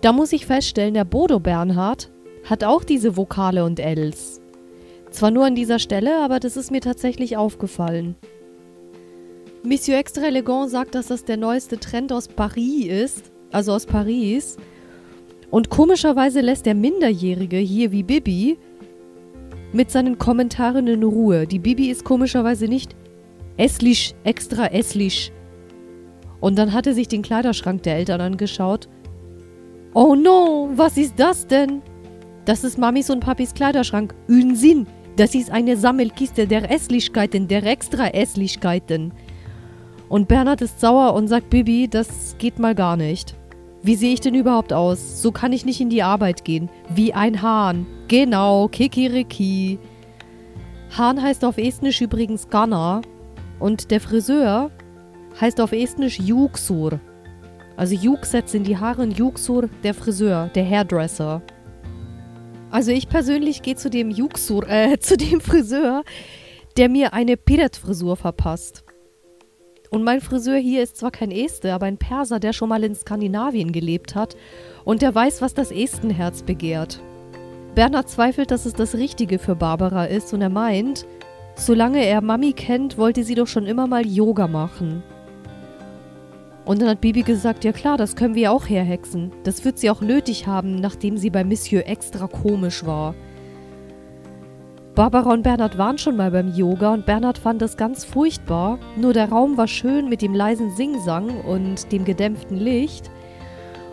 Da 0.00 0.12
muss 0.12 0.32
ich 0.32 0.46
feststellen, 0.46 0.94
der 0.94 1.04
Bodo 1.04 1.40
Bernhard 1.40 2.12
hat 2.44 2.62
auch 2.62 2.84
diese 2.84 3.16
Vokale 3.16 3.64
und 3.64 3.80
Ls. 3.80 4.40
Zwar 5.16 5.30
nur 5.30 5.46
an 5.46 5.54
dieser 5.54 5.78
Stelle, 5.78 6.18
aber 6.18 6.40
das 6.40 6.58
ist 6.58 6.70
mir 6.70 6.82
tatsächlich 6.82 7.38
aufgefallen. 7.38 8.16
Monsieur 9.62 9.96
Extra 9.96 10.26
Elegant 10.26 10.68
sagt, 10.68 10.94
dass 10.94 11.06
das 11.06 11.24
der 11.24 11.38
neueste 11.38 11.80
Trend 11.80 12.12
aus 12.12 12.28
Paris 12.28 12.84
ist, 12.84 13.32
also 13.50 13.72
aus 13.72 13.86
Paris. 13.86 14.58
Und 15.50 15.70
komischerweise 15.70 16.42
lässt 16.42 16.66
der 16.66 16.74
Minderjährige 16.74 17.56
hier 17.56 17.92
wie 17.92 18.02
Bibi 18.02 18.58
mit 19.72 19.90
seinen 19.90 20.18
Kommentaren 20.18 20.86
in 20.86 21.02
Ruhe. 21.02 21.46
Die 21.46 21.60
Bibi 21.60 21.88
ist 21.88 22.04
komischerweise 22.04 22.68
nicht 22.68 22.94
esslich, 23.56 24.14
extra 24.22 24.66
esslich. 24.66 25.32
Und 26.40 26.58
dann 26.58 26.74
hat 26.74 26.86
er 26.86 26.92
sich 26.92 27.08
den 27.08 27.22
Kleiderschrank 27.22 27.82
der 27.84 27.96
Eltern 27.96 28.20
angeschaut. 28.20 28.86
Oh 29.94 30.14
no, 30.14 30.68
was 30.74 30.98
ist 30.98 31.14
das 31.16 31.46
denn? 31.46 31.80
Das 32.44 32.64
ist 32.64 32.76
Mamis 32.76 33.08
und 33.08 33.20
Papis 33.20 33.54
Kleiderschrank. 33.54 34.14
Unsinn. 34.28 34.86
Das 35.16 35.34
ist 35.34 35.50
eine 35.50 35.78
Sammelkiste 35.78 36.46
der 36.46 36.70
Esslichkeiten, 36.70 37.48
der 37.48 37.64
extra 37.64 38.08
Esslichkeiten. 38.08 39.12
Und 40.10 40.28
Bernhard 40.28 40.60
ist 40.60 40.78
sauer 40.78 41.14
und 41.14 41.28
sagt, 41.28 41.48
Bibi, 41.48 41.88
das 41.88 42.36
geht 42.38 42.58
mal 42.58 42.74
gar 42.74 42.96
nicht. 42.96 43.34
Wie 43.82 43.94
sehe 43.94 44.12
ich 44.12 44.20
denn 44.20 44.34
überhaupt 44.34 44.72
aus? 44.72 45.22
So 45.22 45.32
kann 45.32 45.52
ich 45.52 45.64
nicht 45.64 45.80
in 45.80 45.90
die 45.90 46.02
Arbeit 46.02 46.44
gehen. 46.44 46.68
Wie 46.94 47.14
ein 47.14 47.40
Hahn. 47.40 47.86
Genau, 48.08 48.68
Kikiriki. 48.68 49.78
Hahn 50.96 51.22
heißt 51.22 51.44
auf 51.44 51.56
Estnisch 51.56 52.00
übrigens 52.00 52.48
Ganna. 52.50 53.00
Und 53.58 53.90
der 53.90 54.00
Friseur 54.02 54.70
heißt 55.40 55.60
auf 55.60 55.72
Estnisch 55.72 56.20
Juksur. 56.20 57.00
Also 57.76 57.94
Juk 57.94 58.24
setzt 58.26 58.54
in 58.54 58.64
die 58.64 58.76
Haare 58.76 59.02
und 59.02 59.16
Juksur 59.16 59.68
der 59.82 59.94
Friseur, 59.94 60.50
der 60.54 60.68
Hairdresser. 60.68 61.42
Also 62.76 62.90
ich 62.90 63.08
persönlich 63.08 63.62
gehe 63.62 63.74
zu 63.74 63.88
dem 63.88 64.10
Juksur, 64.10 64.68
äh, 64.68 64.98
zu 65.00 65.16
dem 65.16 65.40
Friseur, 65.40 66.04
der 66.76 66.90
mir 66.90 67.14
eine 67.14 67.38
Piret-Frisur 67.38 68.16
verpasst. 68.16 68.84
Und 69.88 70.04
mein 70.04 70.20
Friseur 70.20 70.58
hier 70.58 70.82
ist 70.82 70.98
zwar 70.98 71.10
kein 71.10 71.30
Este, 71.30 71.72
aber 71.72 71.86
ein 71.86 71.96
Perser, 71.96 72.38
der 72.38 72.52
schon 72.52 72.68
mal 72.68 72.84
in 72.84 72.94
Skandinavien 72.94 73.72
gelebt 73.72 74.14
hat 74.14 74.36
und 74.84 75.00
der 75.00 75.14
weiß, 75.14 75.40
was 75.40 75.54
das 75.54 75.70
Estenherz 75.70 76.42
begehrt. 76.42 77.00
Bernhard 77.74 78.10
zweifelt, 78.10 78.50
dass 78.50 78.66
es 78.66 78.74
das 78.74 78.94
Richtige 78.94 79.38
für 79.38 79.56
Barbara 79.56 80.04
ist 80.04 80.34
und 80.34 80.42
er 80.42 80.50
meint, 80.50 81.06
solange 81.54 82.04
er 82.04 82.20
Mami 82.20 82.52
kennt, 82.52 82.98
wollte 82.98 83.24
sie 83.24 83.36
doch 83.36 83.46
schon 83.46 83.64
immer 83.64 83.86
mal 83.86 84.06
Yoga 84.06 84.48
machen. 84.48 85.02
Und 86.66 86.82
dann 86.82 86.88
hat 86.88 87.00
Bibi 87.00 87.22
gesagt, 87.22 87.64
ja 87.64 87.70
klar, 87.70 87.96
das 87.96 88.16
können 88.16 88.34
wir 88.34 88.50
auch 88.50 88.68
herhexen. 88.68 89.30
Das 89.44 89.64
wird 89.64 89.78
sie 89.78 89.88
auch 89.88 90.00
nötig 90.00 90.48
haben, 90.48 90.74
nachdem 90.74 91.16
sie 91.16 91.30
bei 91.30 91.44
Monsieur 91.44 91.86
extra 91.86 92.26
komisch 92.26 92.84
war. 92.84 93.14
Barbara 94.96 95.32
und 95.32 95.42
Bernhard 95.42 95.78
waren 95.78 95.96
schon 95.96 96.16
mal 96.16 96.32
beim 96.32 96.52
Yoga 96.52 96.92
und 96.92 97.06
Bernhard 97.06 97.38
fand 97.38 97.62
das 97.62 97.76
ganz 97.76 98.04
furchtbar. 98.04 98.80
Nur 98.96 99.12
der 99.12 99.28
Raum 99.28 99.56
war 99.56 99.68
schön 99.68 100.08
mit 100.08 100.22
dem 100.22 100.34
leisen 100.34 100.74
Singsang 100.74 101.40
und 101.42 101.92
dem 101.92 102.04
gedämpften 102.04 102.56
Licht. 102.56 103.12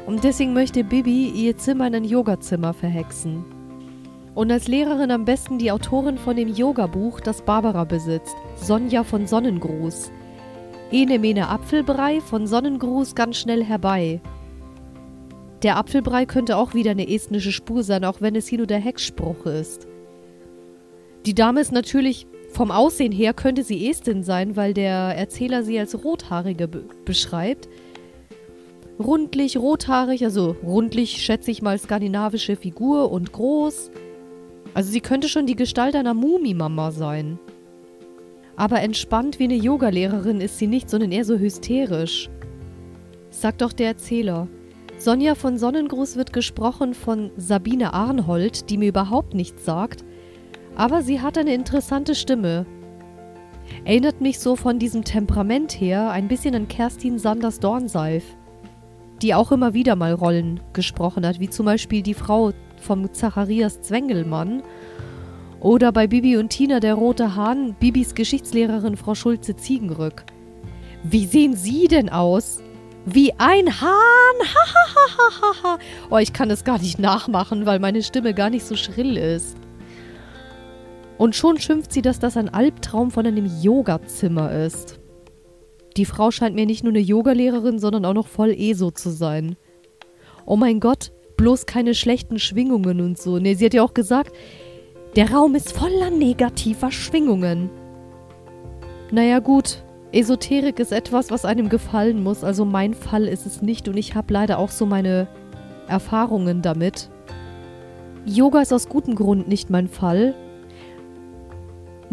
Und 0.08 0.24
deswegen 0.24 0.54
möchte 0.54 0.84
Bibi 0.84 1.28
ihr 1.28 1.56
Zimmer 1.58 1.88
in 1.88 1.96
ein 1.96 2.06
Yogazimmer 2.06 2.74
verhexen. 2.74 3.46
Und 4.34 4.52
als 4.52 4.68
Lehrerin 4.68 5.12
am 5.12 5.26
besten 5.26 5.60
die 5.60 5.72
Autorin 5.72 6.18
von 6.18 6.36
dem 6.36 6.48
Yoga-Buch, 6.48 7.20
das 7.20 7.44
Barbara 7.44 7.84
besitzt, 7.84 8.36
Sonja 8.56 9.04
von 9.04 9.28
Sonnengruß. 9.28 10.12
Ene 10.94 11.18
mene 11.18 11.50
Apfelbrei, 11.50 12.22
von 12.22 12.46
Sonnengruß 12.46 13.16
ganz 13.16 13.38
schnell 13.38 13.64
herbei. 13.64 14.22
Der 15.64 15.78
Apfelbrei 15.78 16.28
könnte 16.28 16.56
auch 16.56 16.76
wieder 16.76 16.92
eine 16.92 17.10
estnische 17.10 17.52
Spur 17.52 17.82
sein, 17.82 18.06
auch 18.06 18.22
wenn 18.22 18.36
es 18.36 18.48
hier 18.48 18.60
nur 18.60 18.68
der 18.68 18.80
Hexspruch 18.80 19.48
ist. 19.48 19.88
Die 21.26 21.34
Dame 21.34 21.62
ist 21.62 21.72
natürlich 21.72 22.28
vom 22.52 22.70
Aussehen 22.70 23.12
her 23.12 23.34
könnte 23.34 23.64
sie 23.64 23.90
Estin 23.90 24.22
sein, 24.22 24.56
weil 24.56 24.76
der 24.76 24.94
Erzähler 24.94 25.64
sie 25.64 25.80
als 25.80 26.04
Rothaarige 26.04 26.68
be 26.68 26.86
beschreibt. 27.06 27.68
Rundlich, 29.00 29.58
rothaarig, 29.58 30.24
also 30.24 30.56
rundlich 30.64 31.24
schätze 31.24 31.50
ich 31.50 31.64
mal 31.64 31.80
skandinavische 31.80 32.56
Figur 32.56 33.12
und 33.12 33.32
groß. 33.32 33.90
Also 34.76 34.92
sie 34.92 35.02
könnte 35.02 35.28
schon 35.28 35.48
die 35.48 35.56
Gestalt 35.56 35.96
einer 35.96 36.14
Mumimama 36.14 36.92
sein. 36.92 37.40
Aber 38.56 38.82
entspannt 38.82 39.40
wie 39.40 39.46
eine 39.46 39.56
Yogalehrerin 39.56 40.42
ist 40.42 40.58
sie 40.58 40.68
nicht, 40.68 40.90
sondern 40.90 41.12
eher 41.12 41.26
so 41.26 41.38
hysterisch. 41.38 42.30
Sagt 43.30 43.62
doch 43.62 43.74
der 43.74 43.88
Erzähler. 43.88 44.48
Sonja 44.98 45.36
von 45.36 45.58
Sonnengruß 45.58 46.16
wird 46.16 46.34
gesprochen 46.34 46.94
von 46.94 47.32
Sabine 47.36 47.94
Arnhold, 47.94 48.70
die 48.70 48.78
mir 48.78 48.90
überhaupt 48.90 49.34
nichts 49.34 49.66
sagt, 49.66 50.06
aber 50.76 51.02
sie 51.02 51.20
hat 51.20 51.38
eine 51.38 51.54
interessante 51.54 52.16
Stimme. 52.16 52.66
Erinnert 53.86 54.22
mich 54.22 54.40
so 54.40 54.56
von 54.56 54.80
diesem 54.80 55.04
Temperament 55.04 55.72
her 55.72 56.12
ein 56.12 56.28
bisschen 56.28 56.56
an 56.56 56.68
Kerstin 56.68 57.20
Sanders 57.20 57.60
Dornseif, 57.60 58.24
die 59.22 59.34
auch 59.34 59.52
immer 59.52 59.74
wieder 59.74 59.96
mal 59.96 60.14
Rollen 60.14 60.60
gesprochen 60.74 61.26
hat, 61.26 61.40
wie 61.40 61.50
zum 61.50 61.66
Beispiel 61.66 62.02
die 62.02 62.14
Frau 62.14 62.52
vom 62.78 63.12
Zacharias 63.14 63.82
Zwengelmann 63.82 64.64
oder 65.64 65.94
bei 65.94 66.08
Bibi 66.08 66.38
und 66.38 66.50
Tina 66.50 66.80
der 66.80 66.94
rote 66.94 67.36
Hahn, 67.36 67.74
Bibis 67.80 68.14
Geschichtslehrerin 68.14 68.98
Frau 68.98 69.16
Schulze-Ziegenrück. 69.16 70.26
Wie 71.04 71.26
sehen 71.26 71.56
Sie 71.56 71.88
denn 71.88 72.10
aus? 72.10 72.62
Wie 73.06 73.34
ein 73.38 73.82
Hahn! 73.82 74.36
Oh, 76.10 76.18
ich 76.18 76.34
kann 76.34 76.50
das 76.50 76.64
gar 76.64 76.80
nicht 76.80 77.00
nachmachen, 77.00 77.66
weil 77.66 77.80
meine 77.80 78.04
Stimme 78.04 78.34
gar 78.34 78.50
nicht 78.50 78.66
so 78.66 78.76
schrill 78.76 79.18
ist. 79.18 79.58
Und 81.18 81.36
schon 81.36 81.60
schimpft 81.60 81.94
sie, 81.94 82.02
dass 82.02 82.20
das 82.20 82.38
ein 82.38 82.50
Albtraum 82.50 83.10
von 83.10 83.26
einem 83.26 83.50
Yogazimmer 83.62 84.52
ist. 84.52 85.00
Die 85.96 86.06
Frau 86.06 86.32
scheint 86.32 86.56
mir 86.56 86.66
nicht 86.66 86.84
nur 86.84 86.92
eine 86.92 87.00
Yogalehrerin, 87.00 87.80
sondern 87.80 88.06
auch 88.06 88.14
noch 88.14 88.28
voll 88.28 88.52
ESO 88.52 88.92
zu 88.92 89.12
sein. 89.12 89.56
Oh 90.46 90.58
mein 90.58 90.80
Gott, 90.80 91.12
bloß 91.38 91.66
keine 91.66 91.96
schlechten 91.96 92.40
Schwingungen 92.40 93.02
und 93.02 93.18
so. 93.18 93.40
Ne, 93.40 93.56
sie 93.56 93.66
hat 93.66 93.74
ja 93.74 93.84
auch 93.84 93.94
gesagt, 93.94 94.36
der 95.16 95.32
Raum 95.32 95.56
ist 95.56 95.72
voller 95.72 96.10
negativer 96.10 96.92
Schwingungen. 96.92 97.70
Naja 99.12 99.40
gut, 99.40 99.84
Esoterik 100.12 100.80
ist 100.80 100.92
etwas, 100.92 101.32
was 101.32 101.46
einem 101.46 101.70
gefallen 101.70 102.24
muss, 102.24 102.44
also 102.44 102.66
mein 102.66 102.94
Fall 102.94 103.28
ist 103.28 103.46
es 103.46 103.62
nicht 103.62 103.88
und 103.88 103.98
ich 103.98 104.16
habe 104.16 104.34
leider 104.34 104.58
auch 104.58 104.70
so 104.70 104.86
meine 104.86 105.28
Erfahrungen 105.88 106.62
damit. 106.62 107.10
Yoga 108.26 108.62
ist 108.62 108.74
aus 108.74 108.90
gutem 108.90 109.16
Grund 109.16 109.48
nicht 109.48 109.70
mein 109.70 109.88
Fall, 109.88 110.34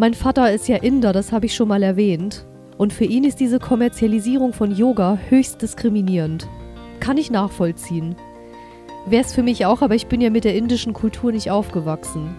mein 0.00 0.14
Vater 0.14 0.50
ist 0.50 0.66
ja 0.66 0.76
Inder, 0.76 1.12
das 1.12 1.30
habe 1.30 1.45
ich 1.45 1.54
schon 1.54 1.69
mal 1.69 1.83
erwähnt. 1.83 2.47
Und 2.78 2.95
für 2.95 3.04
ihn 3.04 3.25
ist 3.25 3.38
diese 3.38 3.59
Kommerzialisierung 3.59 4.54
von 4.54 4.75
Yoga 4.75 5.19
höchst 5.28 5.61
diskriminierend. 5.61 6.49
Kann 7.00 7.19
ich 7.19 7.30
nachvollziehen. 7.30 8.16
Wäre 9.04 9.23
es 9.23 9.35
für 9.35 9.42
mich 9.42 9.66
auch, 9.66 9.83
aber 9.83 9.95
ich 9.95 10.07
bin 10.07 10.23
ja 10.23 10.30
mit 10.30 10.45
der 10.45 10.54
indischen 10.54 10.95
Kultur 10.95 11.33
nicht 11.33 11.50
aufgewachsen. 11.50 12.35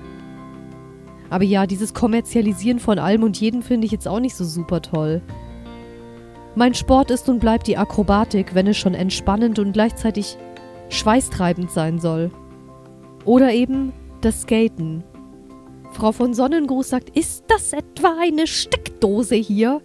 Aber 1.32 1.46
ja, 1.46 1.66
dieses 1.66 1.94
Kommerzialisieren 1.94 2.80
von 2.80 3.00
allem 3.00 3.24
und 3.24 3.40
jedem 3.40 3.64
finde 3.64 3.86
ich 3.86 3.92
jetzt 3.92 4.08
auch 4.08 4.20
nicht 4.20 4.36
so 4.36 4.44
super 4.44 4.82
toll. 4.82 5.22
Mein 6.56 6.74
Sport 6.74 7.10
ist 7.10 7.30
und 7.30 7.40
bleibt 7.40 7.68
die 7.68 7.78
Akrobatik, 7.78 8.54
wenn 8.54 8.68
es 8.68 8.78
schon 8.78 8.94
entspannend 8.94 9.58
und 9.58 9.72
gleichzeitig 9.72 10.38
schweißtreibend 10.90 11.72
sein 11.72 12.00
soll. 12.00 12.32
Oder 13.24 13.54
eben 13.54 13.94
das 14.20 14.42
Skaten, 14.42 15.06
Frau 15.92 16.12
von 16.12 16.34
Sonnengruß 16.34 16.90
sagt, 16.90 17.16
ist 17.18 17.46
das 17.48 17.72
etwa 17.72 18.18
eine 18.20 18.46
Steckdose 18.46 19.36
hier? 19.36 19.82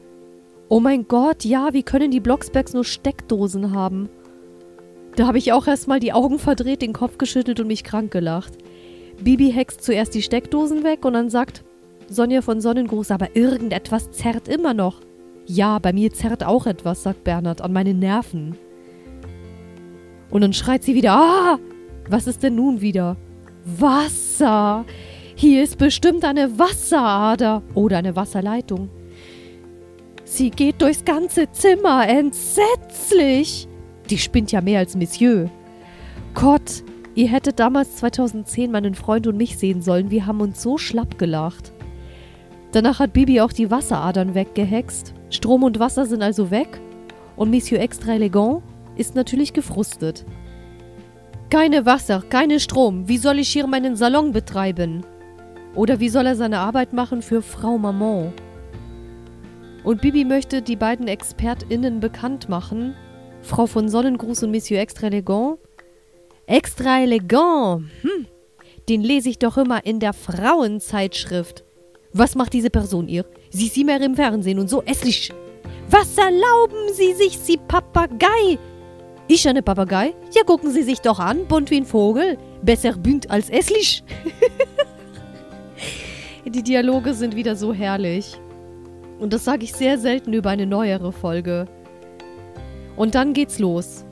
Oh 0.69 0.81
mein 0.81 1.07
Gott, 1.07 1.45
ja, 1.45 1.73
wie 1.73 1.85
können 1.85 2.11
die 2.11 2.21
Blocksbergs 2.21 2.75
nur 2.75 2.85
Steckdosen 2.85 3.73
haben? 3.73 4.09
Da 5.15 5.29
habe 5.29 5.38
ich 5.38 5.53
auch 5.53 5.69
erstmal 5.69 6.00
die 6.00 6.12
Augen 6.12 6.41
verdreht, 6.41 6.83
den 6.83 6.93
Kopf 6.93 7.19
geschüttelt 7.19 7.61
und 7.61 7.69
mich 7.69 7.85
krank 7.85 8.11
gelacht. 8.11 8.53
Bibi 9.23 9.53
hext 9.53 9.83
zuerst 9.83 10.15
die 10.15 10.23
Steckdosen 10.23 10.85
weg 10.85 11.05
und 11.05 11.15
dann 11.15 11.31
sagt 11.31 11.65
Sonja 12.09 12.43
von 12.43 12.61
Sonnengruß, 12.61 13.11
aber 13.11 13.35
irgendetwas 13.35 14.11
zerrt 14.11 14.49
immer 14.49 14.75
noch. 14.75 15.01
Ja, 15.47 15.79
bei 15.79 15.93
mir 15.93 16.13
zerrt 16.13 16.45
auch 16.45 16.67
etwas, 16.67 17.03
sagt 17.03 17.25
Bernhard, 17.25 17.61
an 17.61 17.73
meine 17.73 17.95
Nerven. 17.95 18.57
Und 20.31 20.41
dann 20.41 20.53
schreit 20.53 20.83
sie 20.83 20.95
wieder, 20.95 21.13
ah, 21.13 21.59
was 22.09 22.27
ist 22.27 22.43
denn 22.43 22.57
nun 22.57 22.81
wieder? 22.81 23.17
Wasser! 23.65 24.85
Hier 25.35 25.63
ist 25.63 25.79
bestimmt 25.79 26.25
eine 26.25 26.59
Wasserader 26.59 27.63
oder 27.75 27.99
eine 27.99 28.17
Wasserleitung. 28.17 28.89
Sie 30.25 30.51
geht 30.51 30.81
durchs 30.83 31.05
ganze 31.05 31.51
Zimmer. 31.53 32.09
Entsetzlich. 32.09 33.69
Die 34.09 34.19
spinnt 34.19 34.51
ja 34.51 34.61
mehr 34.61 34.81
als 34.81 34.97
Monsieur. 34.97 35.51
Gott, 36.35 36.83
ihr 37.17 37.29
hättet 37.29 37.59
damals 37.59 37.97
2010 37.97 38.71
meinen 38.71 38.95
Freund 38.95 39.27
und 39.27 39.37
mich 39.37 39.59
sehen 39.59 39.83
sollen. 39.83 40.11
Wir 40.13 40.27
haben 40.27 40.41
uns 40.41 40.63
so 40.63 40.79
schlapp 40.79 41.19
gelacht. 41.19 41.73
Danach 42.73 43.01
hat 43.01 43.13
Bibi 43.13 43.41
auch 43.41 43.53
die 43.53 43.71
Wasseradern 43.71 44.35
weggehext. 44.35 45.15
Strom 45.31 45.65
und 45.65 45.81
Wasser 45.81 46.07
sind 46.07 46.23
also 46.23 46.51
weg. 46.51 46.79
Und 47.35 47.51
Monsieur 47.51 47.81
Extra 47.81 48.13
Elegant 48.13 48.63
ist 48.97 49.15
natürlich 49.15 49.53
gefrustet. 49.53 50.25
Keine 51.51 51.87
Wasser, 51.87 52.23
keine 52.29 52.61
Strom. 52.61 53.09
Wie 53.09 53.19
soll 53.19 53.39
ich 53.39 53.49
hier 53.49 53.67
meinen 53.67 53.97
Salon 53.97 54.33
betreiben? 54.33 55.05
Oder 55.75 56.01
wie 56.01 56.09
soll 56.09 56.27
er 56.27 56.37
seine 56.37 56.59
Arbeit 56.59 56.93
machen 56.93 57.23
für 57.23 57.43
Frau 57.43 57.79
Maman? 57.79 58.33
Und 59.85 60.01
Bibi 60.01 60.25
möchte 60.25 60.63
die 60.63 60.77
beiden 60.77 61.07
ExpertInnen 61.07 62.01
bekannt 62.01 62.49
machen. 62.49 62.95
Frau 63.43 63.67
von 63.67 63.89
Sonnengruß 63.89 64.43
und 64.43 64.51
Monsieur 64.51 64.81
Extra 64.81 65.07
Elegant. 65.07 65.59
Extra 66.49 67.03
Elegant! 67.03 67.87
Hm, 68.03 68.26
den 68.88 69.03
lese 69.03 69.29
ich 69.29 69.41
doch 69.41 69.57
immer 69.57 69.85
in 69.85 69.99
der 69.99 70.12
Frauenzeitschrift. 70.12 71.65
Was 72.12 72.37
macht 72.37 72.53
diese 72.53 72.71
Person 72.71 73.09
ihr? 73.09 73.25
Sie 73.50 73.67
ist 73.67 73.76
immer 73.76 74.00
im 74.00 74.15
Fernsehen 74.15 74.61
und 74.61 74.71
so 74.71 74.81
esslich. 74.83 75.33
Was 75.91 76.17
erlauben 76.17 76.95
Sie 76.95 77.15
sich, 77.15 77.37
Sie 77.37 77.57
Papagei? 77.57 78.59
Ich 79.26 79.49
eine 79.49 79.61
Papagei? 79.61 80.15
Ja, 80.33 80.45
gucken 80.45 80.71
Sie 80.71 80.85
sich 80.85 81.00
doch 81.00 81.19
an, 81.19 81.47
bunt 81.49 81.73
wie 81.73 81.79
ein 81.79 81.85
Vogel. 81.85 82.38
Besser 82.62 82.93
bünd 82.93 83.29
als 83.29 83.50
esslich. 83.50 84.05
Die 86.47 86.62
Dialoge 86.62 87.12
sind 87.12 87.35
wieder 87.35 87.57
so 87.57 87.75
herrlich. 87.75 88.38
Und 89.19 89.33
das 89.33 89.45
sage 89.45 89.65
ich 89.65 89.73
sehr 89.73 89.99
selten 89.99 90.33
über 90.33 90.50
eine 90.50 90.67
neuere 90.67 91.11
Folge. 91.11 91.67
Und 92.97 93.17
dann 93.17 93.33
geht's 93.33 93.59
los. 93.59 94.06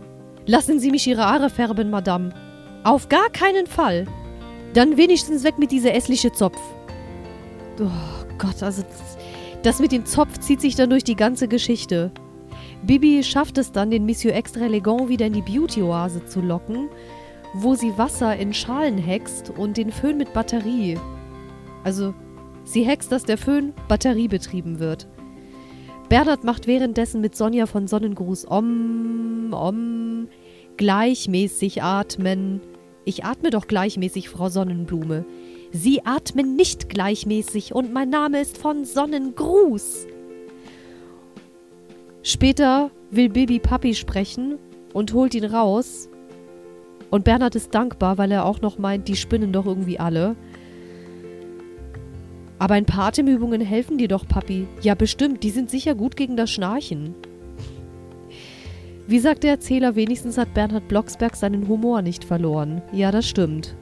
Lassen 0.47 0.79
Sie 0.79 0.91
mich 0.91 1.07
Ihre 1.07 1.25
Haare 1.25 1.49
färben, 1.49 1.91
Madame. 1.91 2.31
Auf 2.85 3.09
gar 3.09 3.31
keinen 3.31 3.67
Fall. 3.67 4.07
Dann 4.75 4.97
wenigstens 4.97 5.43
weg 5.43 5.59
mit 5.59 5.73
dieser 5.73 5.95
essliche 5.95 6.33
Zopf. 6.33 6.61
Oh 7.81 8.27
Gott, 8.39 8.63
also 8.63 8.83
das, 8.83 9.17
das 9.63 9.81
mit 9.81 9.93
dem 9.93 10.05
Zopf 10.05 10.39
zieht 10.39 10.61
sich 10.61 10.75
dann 10.75 10.91
durch 10.91 11.05
die 11.05 11.17
ganze 11.17 11.49
Geschichte. 11.49 12.13
Bibi 12.83 13.25
schafft 13.25 13.57
es 13.57 13.73
dann, 13.73 13.91
den 13.91 14.05
Monsieur 14.05 14.35
Extra 14.35 14.67
Elegant 14.67 15.09
wieder 15.09 15.27
in 15.27 15.33
die 15.33 15.43
Beauty-Oase 15.43 16.27
zu 16.27 16.43
locken, 16.43 16.91
wo 17.55 17.75
sie 17.75 17.97
Wasser 17.97 18.37
in 18.37 18.53
Schalen 18.53 18.99
hext 18.99 19.51
und 19.57 19.79
den 19.79 19.91
Föhn 19.91 20.19
mit 20.19 20.35
Batterie. 20.35 20.99
Also, 21.85 22.13
sie 22.65 22.83
hext, 22.83 23.11
dass 23.11 23.25
der 23.25 23.39
Föhn 23.39 23.73
batteriebetrieben 23.89 24.79
wird. 24.79 25.07
Bernhard 26.09 26.45
macht 26.45 26.67
währenddessen 26.67 27.21
mit 27.21 27.35
Sonja 27.35 27.67
von 27.67 27.87
Sonnengruß 27.87 28.51
Om, 28.51 29.53
Om, 29.53 30.29
gleichmäßig 30.77 31.83
atmen. 31.83 32.61
Ich 33.05 33.25
atme 33.25 33.51
doch 33.51 33.67
gleichmäßig, 33.67 34.29
Frau 34.29 34.49
Sonnenblume. 34.49 35.25
Sie 35.73 36.05
atmen 36.05 36.57
nicht 36.57 36.89
gleichmäßig 36.89 37.75
und 37.75 37.93
mein 37.93 38.11
Name 38.11 38.41
ist 38.41 38.59
von 38.59 38.85
Sonnengruß. 38.85 40.07
Später 42.23 42.91
will 43.11 43.29
Bibi 43.29 43.59
Papi 43.59 43.95
sprechen 43.95 44.59
und 44.93 45.13
holt 45.13 45.35
ihn 45.35 45.45
raus. 45.45 46.09
Und 47.11 47.25
Bernhard 47.25 47.55
ist 47.55 47.75
dankbar, 47.75 48.19
weil 48.19 48.31
er 48.33 48.45
auch 48.45 48.61
noch 48.61 48.79
meint, 48.79 49.09
die 49.09 49.17
spinnen 49.17 49.53
doch 49.53 49.67
irgendwie 49.67 49.99
alle. 49.99 50.37
Aber 52.59 52.75
ein 52.75 52.87
paar 52.87 53.07
Atemübungen 53.07 53.61
helfen 53.61 53.99
dir 53.99 54.09
doch, 54.09 54.27
Papi. 54.27 54.67
Ja, 54.81 54.95
bestimmt, 54.95 55.43
die 55.43 55.51
sind 55.51 55.71
sicher 55.71 55.95
gut 55.95 56.17
gegen 56.17 56.37
das 56.37 56.51
Schnarchen. 56.51 57.15
Wie 59.07 59.19
sagt 59.19 59.43
der 59.43 59.51
Erzähler, 59.51 59.97
wenigstens 59.97 60.39
hat 60.39 60.55
Bernhard 60.55 60.89
Blocksberg 60.89 61.37
seinen 61.37 61.69
Humor 61.69 62.01
nicht 62.01 62.25
verloren. 62.25 62.81
Ja, 62.93 63.11
das 63.11 63.29
stimmt. 63.29 63.77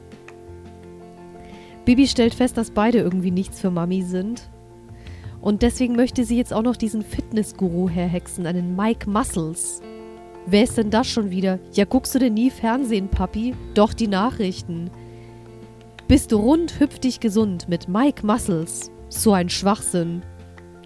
Bibi 1.85 2.07
stellt 2.07 2.35
fest, 2.35 2.57
dass 2.57 2.71
beide 2.71 2.99
irgendwie 2.99 3.31
nichts 3.31 3.61
für 3.61 3.71
Mami 3.71 4.03
sind 4.03 4.49
und 5.43 5.63
deswegen 5.63 5.97
möchte 5.97 6.25
sie 6.25 6.37
jetzt 6.37 6.55
auch 6.55 6.63
noch 6.63 6.77
diesen 6.77 7.03
Fitnessguru 7.03 7.89
herhexen, 7.89 8.47
einen 8.47 8.77
Mike 8.77 9.11
Muscles. 9.11 9.83
Wer 10.47 10.63
ist 10.63 10.79
denn 10.79 10.91
das 10.91 11.09
schon 11.09 11.31
wieder? 11.31 11.59
Ja, 11.73 11.85
guckst 11.85 12.15
du 12.15 12.21
denn 12.21 12.35
nie 12.35 12.49
Fernsehen, 12.49 13.09
Papi? 13.09 13.55
Doch 13.75 13.93
die 13.93 14.07
Nachrichten. 14.07 14.91
Bist 16.09 16.33
du 16.33 16.37
rund, 16.37 16.79
hüpf 16.81 16.99
dich 16.99 17.21
gesund 17.21 17.69
mit 17.69 17.89
Mike 17.89 18.27
Muscles. 18.27 18.91
So 19.09 19.33
ein 19.33 19.49
Schwachsinn. 19.49 20.23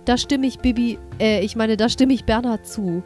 Da 0.05 0.17
stimme 0.17 0.47
ich 0.47 0.59
Bibi, 0.59 0.99
äh, 1.19 1.45
ich 1.45 1.57
meine, 1.57 1.77
da 1.77 1.89
stimme 1.89 2.13
ich 2.13 2.25
Bernhard 2.25 2.67
zu. 2.67 3.03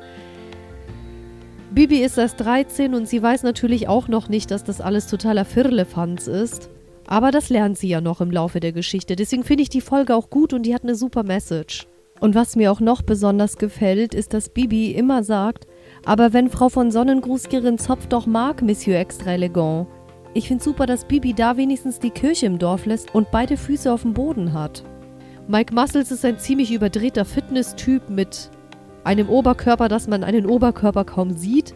Bibi 1.70 2.02
ist 2.02 2.18
erst 2.18 2.40
13 2.40 2.94
und 2.94 3.08
sie 3.08 3.22
weiß 3.22 3.42
natürlich 3.42 3.88
auch 3.88 4.08
noch 4.08 4.28
nicht, 4.28 4.50
dass 4.50 4.64
das 4.64 4.80
alles 4.80 5.06
totaler 5.06 5.44
Firlefanz 5.44 6.26
ist. 6.26 6.68
Aber 7.06 7.30
das 7.30 7.48
lernt 7.48 7.78
sie 7.78 7.88
ja 7.88 8.00
noch 8.00 8.20
im 8.20 8.30
Laufe 8.30 8.60
der 8.60 8.72
Geschichte. 8.72 9.16
Deswegen 9.16 9.44
finde 9.44 9.62
ich 9.62 9.68
die 9.68 9.80
Folge 9.80 10.14
auch 10.14 10.30
gut 10.30 10.52
und 10.52 10.64
die 10.64 10.74
hat 10.74 10.82
eine 10.82 10.94
super 10.94 11.22
Message. 11.22 11.86
Und 12.20 12.34
was 12.34 12.54
mir 12.54 12.70
auch 12.70 12.80
noch 12.80 13.02
besonders 13.02 13.56
gefällt, 13.56 14.14
ist, 14.14 14.34
dass 14.34 14.50
Bibi 14.50 14.90
immer 14.90 15.24
sagt, 15.24 15.66
aber 16.04 16.32
wenn 16.32 16.50
Frau 16.50 16.68
von 16.68 16.90
Sonnengruß 16.90 17.48
ihren 17.50 17.78
Zopf 17.78 18.06
doch 18.06 18.26
mag, 18.26 18.62
Monsieur 18.62 18.98
Extra 18.98 19.32
Elegant. 19.32 19.86
Ich 20.32 20.46
finde 20.46 20.62
super, 20.62 20.86
dass 20.86 21.04
Bibi 21.04 21.34
da 21.34 21.56
wenigstens 21.56 21.98
die 21.98 22.10
Kirche 22.10 22.46
im 22.46 22.58
Dorf 22.58 22.86
lässt 22.86 23.14
und 23.14 23.30
beide 23.32 23.56
Füße 23.56 23.92
auf 23.92 24.02
dem 24.02 24.14
Boden 24.14 24.52
hat. 24.52 24.84
Mike 25.48 25.74
Muscles 25.74 26.12
ist 26.12 26.24
ein 26.24 26.38
ziemlich 26.38 26.72
überdrehter 26.72 27.24
Fitness-Typ 27.24 28.08
mit 28.08 28.50
einem 29.02 29.28
Oberkörper, 29.28 29.88
dass 29.88 30.06
man 30.06 30.22
einen 30.22 30.46
Oberkörper 30.46 31.04
kaum 31.04 31.32
sieht, 31.32 31.74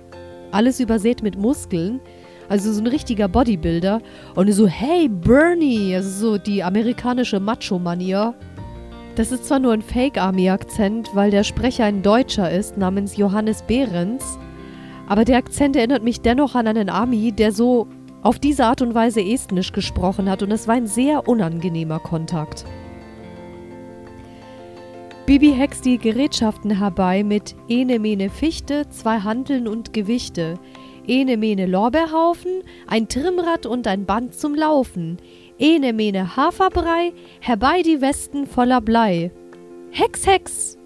alles 0.52 0.78
übersät 0.78 1.22
mit 1.22 1.36
Muskeln. 1.36 2.00
Also 2.48 2.72
so 2.72 2.80
ein 2.80 2.86
richtiger 2.86 3.26
Bodybuilder. 3.26 4.00
Und 4.36 4.52
so, 4.52 4.66
hey 4.66 5.08
Bernie, 5.08 5.96
also 5.96 6.10
so 6.10 6.38
die 6.38 6.62
amerikanische 6.62 7.40
Macho-Manier. 7.40 8.34
Das 9.16 9.32
ist 9.32 9.46
zwar 9.46 9.58
nur 9.58 9.72
ein 9.72 9.82
Fake-Army-Akzent, 9.82 11.10
weil 11.14 11.30
der 11.30 11.42
Sprecher 11.42 11.86
ein 11.86 12.02
Deutscher 12.02 12.50
ist, 12.50 12.76
namens 12.76 13.16
Johannes 13.16 13.62
Behrens. 13.62 14.38
Aber 15.08 15.24
der 15.24 15.38
Akzent 15.38 15.74
erinnert 15.74 16.04
mich 16.04 16.20
dennoch 16.20 16.54
an 16.54 16.68
einen 16.68 16.90
Army, 16.90 17.32
der 17.32 17.50
so 17.50 17.88
auf 18.24 18.40
diese 18.40 18.64
Art 18.64 18.82
und 18.82 18.94
Weise 18.94 19.20
Estnisch 19.20 19.70
gesprochen 19.70 20.28
hat. 20.28 20.42
Und 20.42 20.50
es 20.50 20.66
war 20.66 20.74
ein 20.74 20.88
sehr 20.88 21.28
unangenehmer 21.28 22.00
Kontakt. 22.00 22.64
Bibi 25.26 25.52
hext 25.52 25.84
die 25.84 25.98
Gerätschaften 25.98 26.78
herbei 26.78 27.22
mit 27.22 27.54
Ene 27.68 27.98
Mene 28.00 28.28
Fichte, 28.28 28.88
zwei 28.88 29.20
Handeln 29.20 29.68
und 29.68 29.92
Gewichte. 29.92 30.58
Ene 31.06 31.36
mene 31.36 31.66
Lorbeerhaufen, 31.66 32.62
ein 32.86 33.08
Trimmrad 33.08 33.66
und 33.66 33.86
ein 33.86 34.06
Band 34.06 34.34
zum 34.34 34.54
Laufen. 34.54 35.18
Ene 35.58 35.92
mene 35.92 36.36
Haferbrei, 36.36 37.12
herbei 37.40 37.82
die 37.82 38.00
Westen 38.00 38.46
voller 38.46 38.80
Blei. 38.80 39.30
Hex, 39.90 40.26
Hex! 40.26 40.78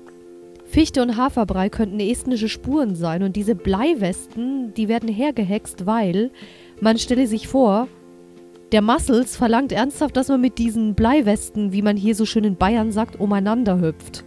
Fichte 0.65 1.01
und 1.01 1.17
Haferbrei 1.17 1.71
könnten 1.71 1.99
estnische 1.99 2.49
Spuren 2.49 2.95
sein 2.95 3.23
und 3.23 3.37
diese 3.37 3.55
Bleiwesten, 3.55 4.75
die 4.75 4.89
werden 4.89 5.09
hergehext, 5.09 5.87
weil, 5.87 6.31
man 6.81 6.99
stelle 6.99 7.27
sich 7.27 7.49
vor, 7.49 7.89
der 8.73 8.83
Muscles 8.83 9.37
verlangt 9.37 9.73
ernsthaft, 9.73 10.17
dass 10.17 10.29
man 10.29 10.41
mit 10.41 10.59
diesen 10.59 10.95
Bleiwesten, 10.95 11.73
wie 11.73 11.83
man 11.83 11.97
hier 11.97 12.15
so 12.15 12.27
schön 12.27 12.45
in 12.45 12.57
Bayern 12.57 12.93
sagt, 12.93 13.19
umeinander 13.19 13.81
hüpft. 13.81 14.25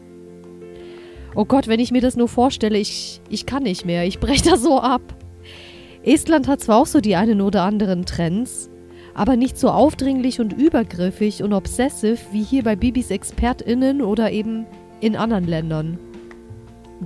Oh 1.36 1.46
Gott, 1.46 1.68
wenn 1.68 1.80
ich 1.80 1.92
mir 1.92 2.02
das 2.02 2.18
nur 2.18 2.28
vorstelle, 2.28 2.78
ich, 2.78 3.22
ich 3.30 3.46
kann 3.46 3.64
nicht 3.64 3.86
mehr. 3.86 4.06
Ich 4.06 4.20
breche 4.20 4.44
da 4.50 4.58
so 4.58 4.80
ab. 4.80 5.02
Estland 6.04 6.48
hat 6.48 6.62
zwar 6.62 6.78
auch 6.78 6.88
so 6.88 7.00
die 7.00 7.16
einen 7.16 7.42
oder 7.42 7.64
anderen 7.64 8.06
Trends, 8.06 8.70
aber 9.14 9.36
nicht 9.36 9.58
so 9.58 9.70
aufdringlich 9.70 10.40
und 10.40 10.54
übergriffig 10.54 11.44
und 11.44 11.54
obsessiv 11.54 12.26
wie 12.32 12.44
hier 12.44 12.64
bei 12.64 12.76
Bibis 12.76 13.12
ExpertInnen 13.12 14.02
oder 14.02 14.32
eben 14.32 14.66
in 15.00 15.16
anderen 15.16 15.46
Ländern. 15.46 16.00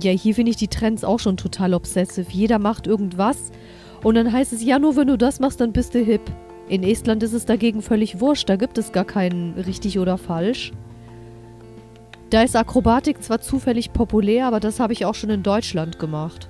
Ja, 0.00 0.12
hier 0.12 0.34
finde 0.34 0.50
ich 0.50 0.56
die 0.56 0.68
Trends 0.68 1.04
auch 1.04 1.20
schon 1.20 1.36
total 1.36 1.74
obsessiv. 1.74 2.30
Jeder 2.30 2.58
macht 2.58 2.86
irgendwas 2.86 3.50
und 4.02 4.14
dann 4.14 4.32
heißt 4.32 4.52
es, 4.52 4.62
ja, 4.62 4.78
nur 4.78 4.96
wenn 4.96 5.08
du 5.08 5.18
das 5.18 5.40
machst, 5.40 5.60
dann 5.60 5.72
bist 5.72 5.94
du 5.94 6.00
hip. 6.00 6.22
In 6.68 6.82
Estland 6.82 7.22
ist 7.22 7.32
es 7.32 7.46
dagegen 7.46 7.82
völlig 7.82 8.20
wurscht, 8.20 8.48
da 8.48 8.56
gibt 8.56 8.78
es 8.78 8.92
gar 8.92 9.04
keinen 9.04 9.54
richtig 9.54 9.98
oder 9.98 10.18
falsch. 10.18 10.72
Da 12.30 12.42
ist 12.42 12.56
Akrobatik 12.56 13.22
zwar 13.22 13.40
zufällig 13.40 13.92
populär, 13.92 14.46
aber 14.46 14.58
das 14.58 14.80
habe 14.80 14.92
ich 14.92 15.04
auch 15.04 15.14
schon 15.14 15.30
in 15.30 15.44
Deutschland 15.44 15.98
gemacht. 15.98 16.48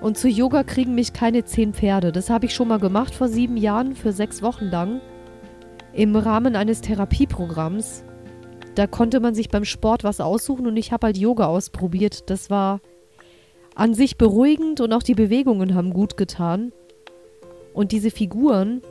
Und 0.00 0.16
zu 0.16 0.28
Yoga 0.28 0.64
kriegen 0.64 0.94
mich 0.94 1.12
keine 1.12 1.44
zehn 1.44 1.74
Pferde. 1.74 2.12
Das 2.12 2.30
habe 2.30 2.46
ich 2.46 2.54
schon 2.54 2.68
mal 2.68 2.78
gemacht 2.78 3.14
vor 3.14 3.28
sieben 3.28 3.56
Jahren 3.56 3.94
für 3.94 4.12
sechs 4.12 4.42
Wochen 4.42 4.66
lang. 4.66 5.00
Im 5.92 6.16
Rahmen 6.16 6.56
eines 6.56 6.80
Therapieprogramms. 6.80 8.04
Da 8.74 8.86
konnte 8.86 9.20
man 9.20 9.34
sich 9.34 9.48
beim 9.48 9.64
Sport 9.64 10.02
was 10.02 10.20
aussuchen 10.20 10.66
und 10.66 10.76
ich 10.76 10.92
habe 10.92 11.06
halt 11.06 11.18
Yoga 11.18 11.46
ausprobiert. 11.46 12.28
Das 12.28 12.50
war 12.50 12.80
an 13.74 13.94
sich 13.94 14.16
beruhigend 14.16 14.80
und 14.80 14.92
auch 14.92 15.02
die 15.02 15.14
Bewegungen 15.14 15.74
haben 15.74 15.92
gut 15.92 16.16
getan. 16.16 16.72
Und 17.72 17.92
diese 17.92 18.10
Figuren, 18.10 18.82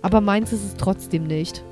aber 0.00 0.20
meins 0.20 0.52
ist 0.52 0.64
es 0.64 0.76
trotzdem 0.76 1.24
nicht. 1.24 1.62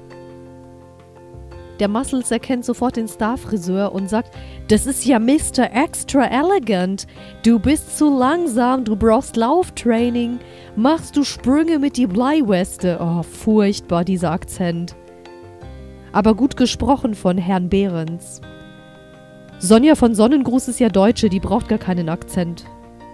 Der 1.80 1.88
Muscles 1.88 2.30
erkennt 2.30 2.66
sofort 2.66 2.96
den 2.96 3.08
Starfriseur 3.08 3.92
und 3.92 4.10
sagt, 4.10 4.36
das 4.68 4.84
ist 4.84 5.06
ja 5.06 5.18
Mr. 5.18 5.72
Extra 5.72 6.26
Elegant. 6.26 7.06
Du 7.42 7.58
bist 7.58 7.96
zu 7.96 8.14
langsam, 8.14 8.84
du 8.84 8.96
brauchst 8.96 9.36
Lauftraining. 9.36 10.40
Machst 10.76 11.16
du 11.16 11.24
Sprünge 11.24 11.78
mit 11.78 11.96
die 11.96 12.06
Bleiweste? 12.06 12.98
Oh, 13.00 13.22
furchtbar, 13.22 14.04
dieser 14.04 14.30
Akzent. 14.30 14.94
Aber 16.12 16.34
gut 16.34 16.58
gesprochen 16.58 17.14
von 17.14 17.38
Herrn 17.38 17.70
Behrens. 17.70 18.42
Sonja 19.62 19.94
von 19.94 20.14
Sonnengruß 20.14 20.68
ist 20.68 20.80
ja 20.80 20.88
Deutsche, 20.88 21.28
die 21.28 21.38
braucht 21.38 21.68
gar 21.68 21.78
keinen 21.78 22.08
Akzent 22.08 22.64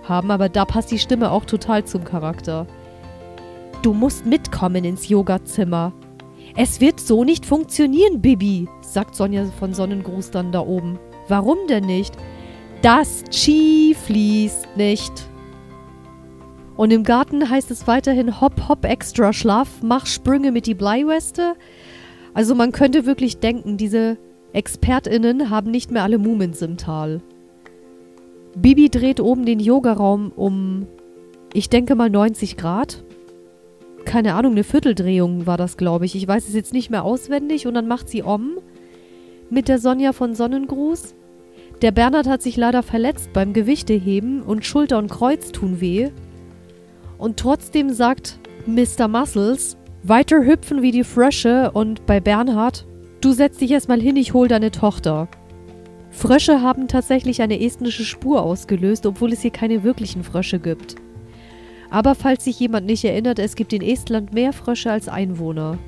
haben, 0.04 0.30
aber 0.30 0.48
da 0.48 0.64
passt 0.64 0.92
die 0.92 1.00
Stimme 1.00 1.32
auch 1.32 1.44
total 1.44 1.84
zum 1.84 2.04
Charakter. 2.04 2.68
Du 3.82 3.92
musst 3.92 4.26
mitkommen 4.26 4.84
ins 4.84 5.08
Yogazimmer. 5.08 5.92
Es 6.54 6.80
wird 6.80 7.00
so 7.00 7.24
nicht 7.24 7.44
funktionieren, 7.44 8.22
Bibi, 8.22 8.68
sagt 8.80 9.16
Sonja 9.16 9.46
von 9.58 9.74
Sonnengruß 9.74 10.30
dann 10.30 10.52
da 10.52 10.60
oben. 10.60 11.00
Warum 11.26 11.58
denn 11.68 11.84
nicht? 11.84 12.14
Das 12.80 13.24
Chi 13.30 13.96
fließt 14.06 14.76
nicht. 14.76 15.12
Und 16.76 16.92
im 16.92 17.02
Garten 17.02 17.50
heißt 17.50 17.72
es 17.72 17.88
weiterhin 17.88 18.40
Hopp, 18.40 18.68
Hopp, 18.68 18.84
extra 18.84 19.32
schlaff, 19.32 19.68
mach 19.82 20.06
Sprünge 20.06 20.52
mit 20.52 20.66
die 20.66 20.74
Bleiweste. 20.74 21.54
Also 22.34 22.54
man 22.54 22.70
könnte 22.70 23.04
wirklich 23.04 23.40
denken, 23.40 23.76
diese 23.76 24.18
ExpertInnen 24.56 25.50
haben 25.50 25.70
nicht 25.70 25.90
mehr 25.90 26.02
alle 26.02 26.16
Mumens 26.16 26.62
im 26.62 26.78
Tal. 26.78 27.20
Bibi 28.56 28.88
dreht 28.88 29.20
oben 29.20 29.44
den 29.44 29.60
Yogaraum 29.60 30.32
um, 30.34 30.86
ich 31.52 31.68
denke 31.68 31.94
mal 31.94 32.08
90 32.08 32.56
Grad. 32.56 33.04
Keine 34.06 34.32
Ahnung, 34.32 34.52
eine 34.52 34.64
Vierteldrehung 34.64 35.46
war 35.46 35.58
das, 35.58 35.76
glaube 35.76 36.06
ich. 36.06 36.14
Ich 36.16 36.26
weiß 36.26 36.48
es 36.48 36.54
jetzt 36.54 36.72
nicht 36.72 36.88
mehr 36.88 37.04
auswendig. 37.04 37.66
Und 37.66 37.74
dann 37.74 37.86
macht 37.86 38.08
sie 38.08 38.22
om 38.22 38.58
mit 39.50 39.68
der 39.68 39.78
Sonja 39.78 40.14
von 40.14 40.34
Sonnengruß. 40.34 41.14
Der 41.82 41.92
Bernhard 41.92 42.26
hat 42.26 42.40
sich 42.40 42.56
leider 42.56 42.82
verletzt 42.82 43.34
beim 43.34 43.52
Gewichteheben 43.52 44.40
und 44.40 44.64
Schulter 44.64 44.96
und 44.96 45.10
Kreuz 45.10 45.52
tun 45.52 45.82
weh. 45.82 46.08
Und 47.18 47.36
trotzdem 47.36 47.90
sagt 47.90 48.38
Mr. 48.66 49.06
Muscles, 49.06 49.76
weiter 50.02 50.46
hüpfen 50.46 50.80
wie 50.80 50.92
die 50.92 51.04
Frösche 51.04 51.72
und 51.72 52.06
bei 52.06 52.20
Bernhard, 52.20 52.86
du 53.20 53.32
setz 53.32 53.58
dich 53.58 53.70
erstmal 53.70 54.00
hin, 54.00 54.16
ich 54.16 54.34
hol 54.34 54.48
deine 54.48 54.70
Tochter. 54.70 55.28
Frösche 56.10 56.62
haben 56.62 56.88
tatsächlich 56.88 57.42
eine 57.42 57.60
estnische 57.60 58.04
Spur 58.04 58.42
ausgelöst, 58.42 59.06
obwohl 59.06 59.32
es 59.32 59.42
hier 59.42 59.50
keine 59.50 59.82
wirklichen 59.82 60.24
Frösche 60.24 60.58
gibt. 60.58 60.96
Aber 61.90 62.14
falls 62.14 62.44
sich 62.44 62.58
jemand 62.58 62.86
nicht 62.86 63.04
erinnert, 63.04 63.38
es 63.38 63.54
gibt 63.54 63.72
in 63.72 63.82
Estland 63.82 64.32
mehr 64.32 64.52
Frösche 64.52 64.90
als 64.90 65.08
Einwohner. 65.08 65.78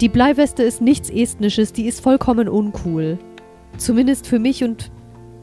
Die 0.00 0.08
Bleiweste 0.08 0.62
ist 0.62 0.80
nichts 0.80 1.10
Estnisches, 1.10 1.72
die 1.72 1.86
ist 1.86 2.00
vollkommen 2.00 2.48
uncool. 2.48 3.18
Zumindest 3.78 4.26
für 4.26 4.38
mich 4.38 4.64
und 4.64 4.90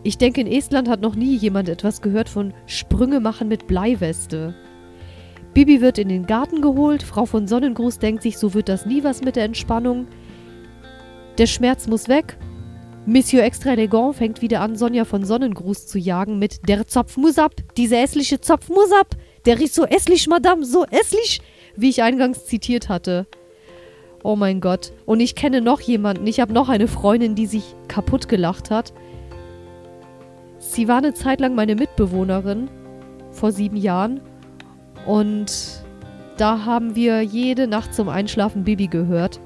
ich 0.03 0.17
denke, 0.17 0.41
in 0.41 0.47
Estland 0.47 0.87
hat 0.87 1.01
noch 1.01 1.15
nie 1.15 1.35
jemand 1.35 1.67
etwas 1.67 2.01
gehört 2.01 2.29
von 2.29 2.53
Sprünge 2.65 3.19
machen 3.19 3.47
mit 3.47 3.67
Bleiweste. 3.67 4.55
Bibi 5.53 5.81
wird 5.81 5.97
in 5.97 6.09
den 6.09 6.25
Garten 6.25 6.61
geholt, 6.61 7.03
Frau 7.03 7.25
von 7.25 7.47
Sonnengruß 7.47 7.99
denkt 7.99 8.23
sich, 8.23 8.37
so 8.37 8.53
wird 8.53 8.69
das 8.69 8.85
nie 8.85 9.03
was 9.03 9.21
mit 9.23 9.35
der 9.35 9.45
Entspannung. 9.45 10.07
Der 11.37 11.47
Schmerz 11.47 11.87
muss 11.87 12.07
weg 12.07 12.37
Monsieur 13.09 13.43
Extra 13.43 13.71
Elegant 13.71 14.15
fängt 14.15 14.43
wieder 14.43 14.61
an, 14.61 14.75
Sonja 14.75 15.03
von 15.03 15.25
Sonnengruß 15.25 15.87
zu 15.87 15.97
jagen 15.97 16.37
mit 16.37 16.67
Der 16.67 16.85
Zopf 16.85 17.17
muss 17.17 17.39
ab, 17.39 17.55
dieser 17.75 17.97
hässliche 17.97 18.39
Zopf 18.39 18.69
muss 18.69 18.91
ab, 18.91 19.15
der 19.45 19.59
ist 19.59 19.73
so 19.73 19.87
hässlich, 19.87 20.27
Madame, 20.27 20.63
so 20.63 20.85
hässlich, 20.85 21.41
wie 21.75 21.89
ich 21.89 22.03
eingangs 22.03 22.45
zitiert 22.45 22.87
hatte. 22.87 23.25
Oh 24.21 24.35
mein 24.35 24.61
Gott. 24.61 24.91
Und 25.07 25.21
ich 25.21 25.33
kenne 25.33 25.61
noch 25.61 25.81
jemanden, 25.81 26.27
ich 26.27 26.39
habe 26.39 26.53
noch 26.53 26.69
eine 26.69 26.87
Freundin, 26.87 27.33
die 27.33 27.47
sich 27.47 27.75
kaputt 27.87 28.27
gelacht 28.27 28.69
hat. 28.69 28.93
Sie 30.59 30.87
war 30.87 30.97
eine 30.97 31.15
Zeit 31.15 31.39
lang 31.39 31.55
meine 31.55 31.73
Mitbewohnerin, 31.73 32.69
vor 33.31 33.51
sieben 33.51 33.77
Jahren. 33.77 34.21
Und 35.05 35.51
da 36.37 36.65
haben 36.65 36.95
wir 36.95 37.21
jede 37.21 37.67
Nacht 37.67 37.93
zum 37.93 38.09
Einschlafen 38.09 38.63
Bibi 38.63 38.87
gehört. 38.87 39.39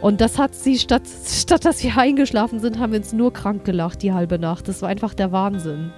Und 0.00 0.20
das 0.20 0.38
hat 0.38 0.54
sie, 0.54 0.78
statt, 0.78 1.02
statt 1.26 1.64
dass 1.64 1.82
wir 1.82 1.96
eingeschlafen 1.96 2.58
sind, 2.60 2.78
haben 2.78 2.92
wir 2.92 2.98
uns 2.98 3.12
nur 3.12 3.32
krank 3.32 3.64
gelacht 3.64 4.02
die 4.02 4.12
halbe 4.12 4.38
Nacht. 4.38 4.68
Das 4.68 4.82
war 4.82 4.88
einfach 4.88 5.14
der 5.14 5.32
Wahnsinn. 5.32 5.92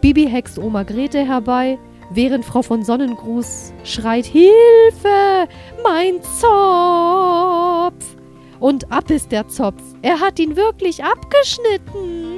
Bibi 0.00 0.28
hext 0.28 0.58
Oma 0.58 0.82
Grete 0.82 1.26
herbei, 1.26 1.78
während 2.10 2.44
Frau 2.44 2.62
von 2.62 2.82
Sonnengruß 2.82 3.72
schreit: 3.84 4.26
Hilfe! 4.26 5.48
Mein 5.82 6.22
Zopf! 6.22 8.16
Und 8.60 8.90
ab 8.92 9.10
ist 9.10 9.32
der 9.32 9.48
Zopf. 9.48 9.82
Er 10.02 10.20
hat 10.20 10.38
ihn 10.38 10.56
wirklich 10.56 11.02
abgeschnitten. 11.04 12.35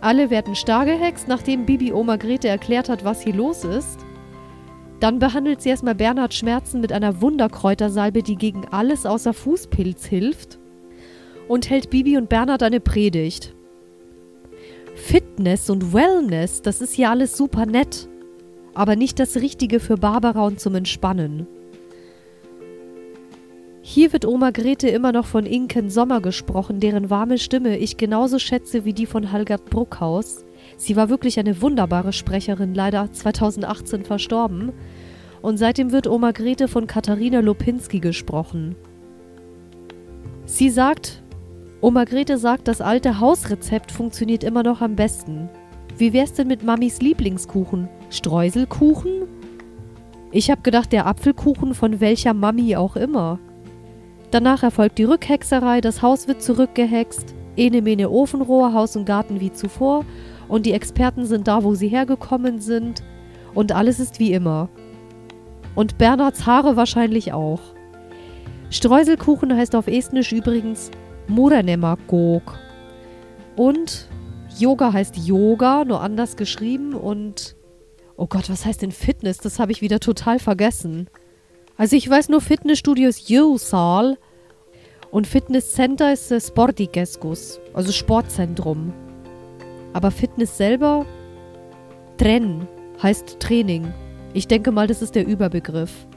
Alle 0.00 0.30
werden 0.30 0.54
starr 0.54 0.84
gehext, 0.84 1.26
nachdem 1.28 1.66
Bibi 1.66 1.92
Oma 1.92 2.16
Grete 2.16 2.48
erklärt 2.48 2.88
hat, 2.88 3.04
was 3.04 3.20
hier 3.20 3.34
los 3.34 3.64
ist. 3.64 3.98
Dann 5.00 5.18
behandelt 5.18 5.62
sie 5.62 5.68
erstmal 5.68 5.94
Bernhard 5.94 6.34
Schmerzen 6.34 6.80
mit 6.80 6.92
einer 6.92 7.20
Wunderkräutersalbe, 7.20 8.22
die 8.22 8.36
gegen 8.36 8.66
alles 8.68 9.06
außer 9.06 9.32
Fußpilz 9.32 10.06
hilft. 10.06 10.58
Und 11.46 11.70
hält 11.70 11.90
Bibi 11.90 12.16
und 12.16 12.28
Bernhard 12.28 12.62
eine 12.62 12.80
Predigt. 12.80 13.54
Fitness 14.94 15.70
und 15.70 15.92
Wellness, 15.94 16.62
das 16.62 16.80
ist 16.80 16.96
ja 16.96 17.10
alles 17.10 17.36
super 17.36 17.64
nett. 17.66 18.08
Aber 18.74 18.96
nicht 18.96 19.18
das 19.18 19.36
Richtige 19.36 19.80
für 19.80 19.96
Barbara 19.96 20.44
und 20.46 20.60
zum 20.60 20.74
Entspannen. 20.74 21.46
Hier 23.90 24.12
wird 24.12 24.26
Oma 24.26 24.50
Grete 24.50 24.86
immer 24.90 25.12
noch 25.12 25.24
von 25.24 25.46
Inken 25.46 25.88
Sommer 25.88 26.20
gesprochen, 26.20 26.78
deren 26.78 27.08
warme 27.08 27.38
Stimme 27.38 27.78
ich 27.78 27.96
genauso 27.96 28.38
schätze 28.38 28.84
wie 28.84 28.92
die 28.92 29.06
von 29.06 29.32
Halgard 29.32 29.64
Bruckhaus. 29.70 30.44
Sie 30.76 30.94
war 30.94 31.08
wirklich 31.08 31.38
eine 31.38 31.62
wunderbare 31.62 32.12
Sprecherin, 32.12 32.74
leider 32.74 33.10
2018 33.10 34.04
verstorben. 34.04 34.74
Und 35.40 35.56
seitdem 35.56 35.90
wird 35.90 36.06
Oma 36.06 36.32
Grete 36.32 36.68
von 36.68 36.86
Katharina 36.86 37.40
Lopinski 37.40 38.00
gesprochen. 38.00 38.76
Sie 40.44 40.68
sagt, 40.68 41.22
Oma 41.80 42.04
Grete 42.04 42.36
sagt, 42.36 42.68
das 42.68 42.82
alte 42.82 43.20
Hausrezept 43.20 43.90
funktioniert 43.90 44.44
immer 44.44 44.64
noch 44.64 44.82
am 44.82 44.96
besten. 44.96 45.48
Wie 45.96 46.12
wär's 46.12 46.34
denn 46.34 46.48
mit 46.48 46.62
Mamis 46.62 47.00
Lieblingskuchen? 47.00 47.88
Streuselkuchen? 48.10 49.22
Ich 50.30 50.50
hab 50.50 50.62
gedacht, 50.62 50.92
der 50.92 51.06
Apfelkuchen 51.06 51.72
von 51.72 52.00
welcher 52.00 52.34
Mami 52.34 52.76
auch 52.76 52.94
immer. 52.94 53.38
Danach 54.30 54.62
erfolgt 54.62 54.98
die 54.98 55.04
Rückhexerei, 55.04 55.80
das 55.80 56.02
Haus 56.02 56.28
wird 56.28 56.42
zurückgehext, 56.42 57.34
ene 57.56 57.80
mene 57.80 58.10
Ofenrohr, 58.10 58.74
Haus 58.74 58.94
und 58.94 59.06
Garten 59.06 59.40
wie 59.40 59.52
zuvor 59.52 60.04
und 60.48 60.66
die 60.66 60.72
Experten 60.72 61.24
sind 61.24 61.48
da, 61.48 61.64
wo 61.64 61.74
sie 61.74 61.88
hergekommen 61.88 62.60
sind 62.60 63.02
und 63.54 63.72
alles 63.72 64.00
ist 64.00 64.18
wie 64.18 64.32
immer. 64.32 64.68
Und 65.74 65.96
Bernhards 65.96 66.44
Haare 66.46 66.76
wahrscheinlich 66.76 67.32
auch. 67.32 67.60
Streuselkuchen 68.70 69.56
heißt 69.56 69.74
auf 69.74 69.86
Estnisch 69.86 70.32
übrigens 70.32 70.90
Modernemagog. 71.26 72.58
Und 73.56 74.08
Yoga 74.58 74.92
heißt 74.92 75.16
Yoga, 75.16 75.84
nur 75.84 76.00
anders 76.00 76.36
geschrieben 76.36 76.94
und 76.94 77.56
Oh 78.16 78.26
Gott, 78.26 78.50
was 78.50 78.66
heißt 78.66 78.82
denn 78.82 78.90
Fitness? 78.90 79.38
Das 79.38 79.60
habe 79.60 79.70
ich 79.70 79.80
wieder 79.80 80.00
total 80.00 80.40
vergessen. 80.40 81.08
Also 81.78 81.94
ich 81.94 82.10
weiß 82.10 82.28
nur 82.28 82.40
Fitnessstudio 82.40 83.08
ist 83.08 83.30
Josal 83.30 84.18
und 85.12 85.28
Fitnesscenter 85.28 86.12
ist 86.12 86.34
Sportikeskus, 86.44 87.60
also 87.72 87.92
Sportzentrum. 87.92 88.92
Aber 89.92 90.10
Fitness 90.10 90.56
selber, 90.56 91.06
Tren, 92.16 92.66
heißt 93.00 93.38
Training. 93.38 93.94
Ich 94.34 94.48
denke 94.48 94.72
mal, 94.72 94.88
das 94.88 95.02
ist 95.02 95.14
der 95.14 95.24
Überbegriff. 95.24 96.08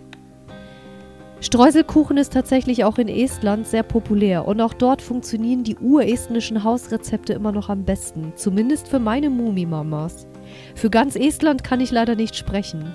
Streuselkuchen 1.42 2.18
ist 2.18 2.34
tatsächlich 2.34 2.84
auch 2.84 2.98
in 2.98 3.08
Estland 3.08 3.68
sehr 3.68 3.84
populär 3.84 4.48
und 4.48 4.62
auch 4.62 4.74
dort 4.74 5.04
funktionieren 5.04 5.64
die 5.64 5.78
urestnischen 5.78 6.64
Hausrezepte 6.64 7.34
immer 7.34 7.52
noch 7.52 7.70
am 7.70 7.86
besten, 7.86 8.34
zumindest 8.36 8.88
für 8.88 9.00
meine 9.00 9.30
Mumimamas. 9.30 10.26
Für 10.74 10.90
ganz 10.90 11.16
Estland 11.16 11.64
kann 11.64 11.82
ich 11.82 11.92
leider 11.92 12.16
nicht 12.16 12.36
sprechen. 12.36 12.92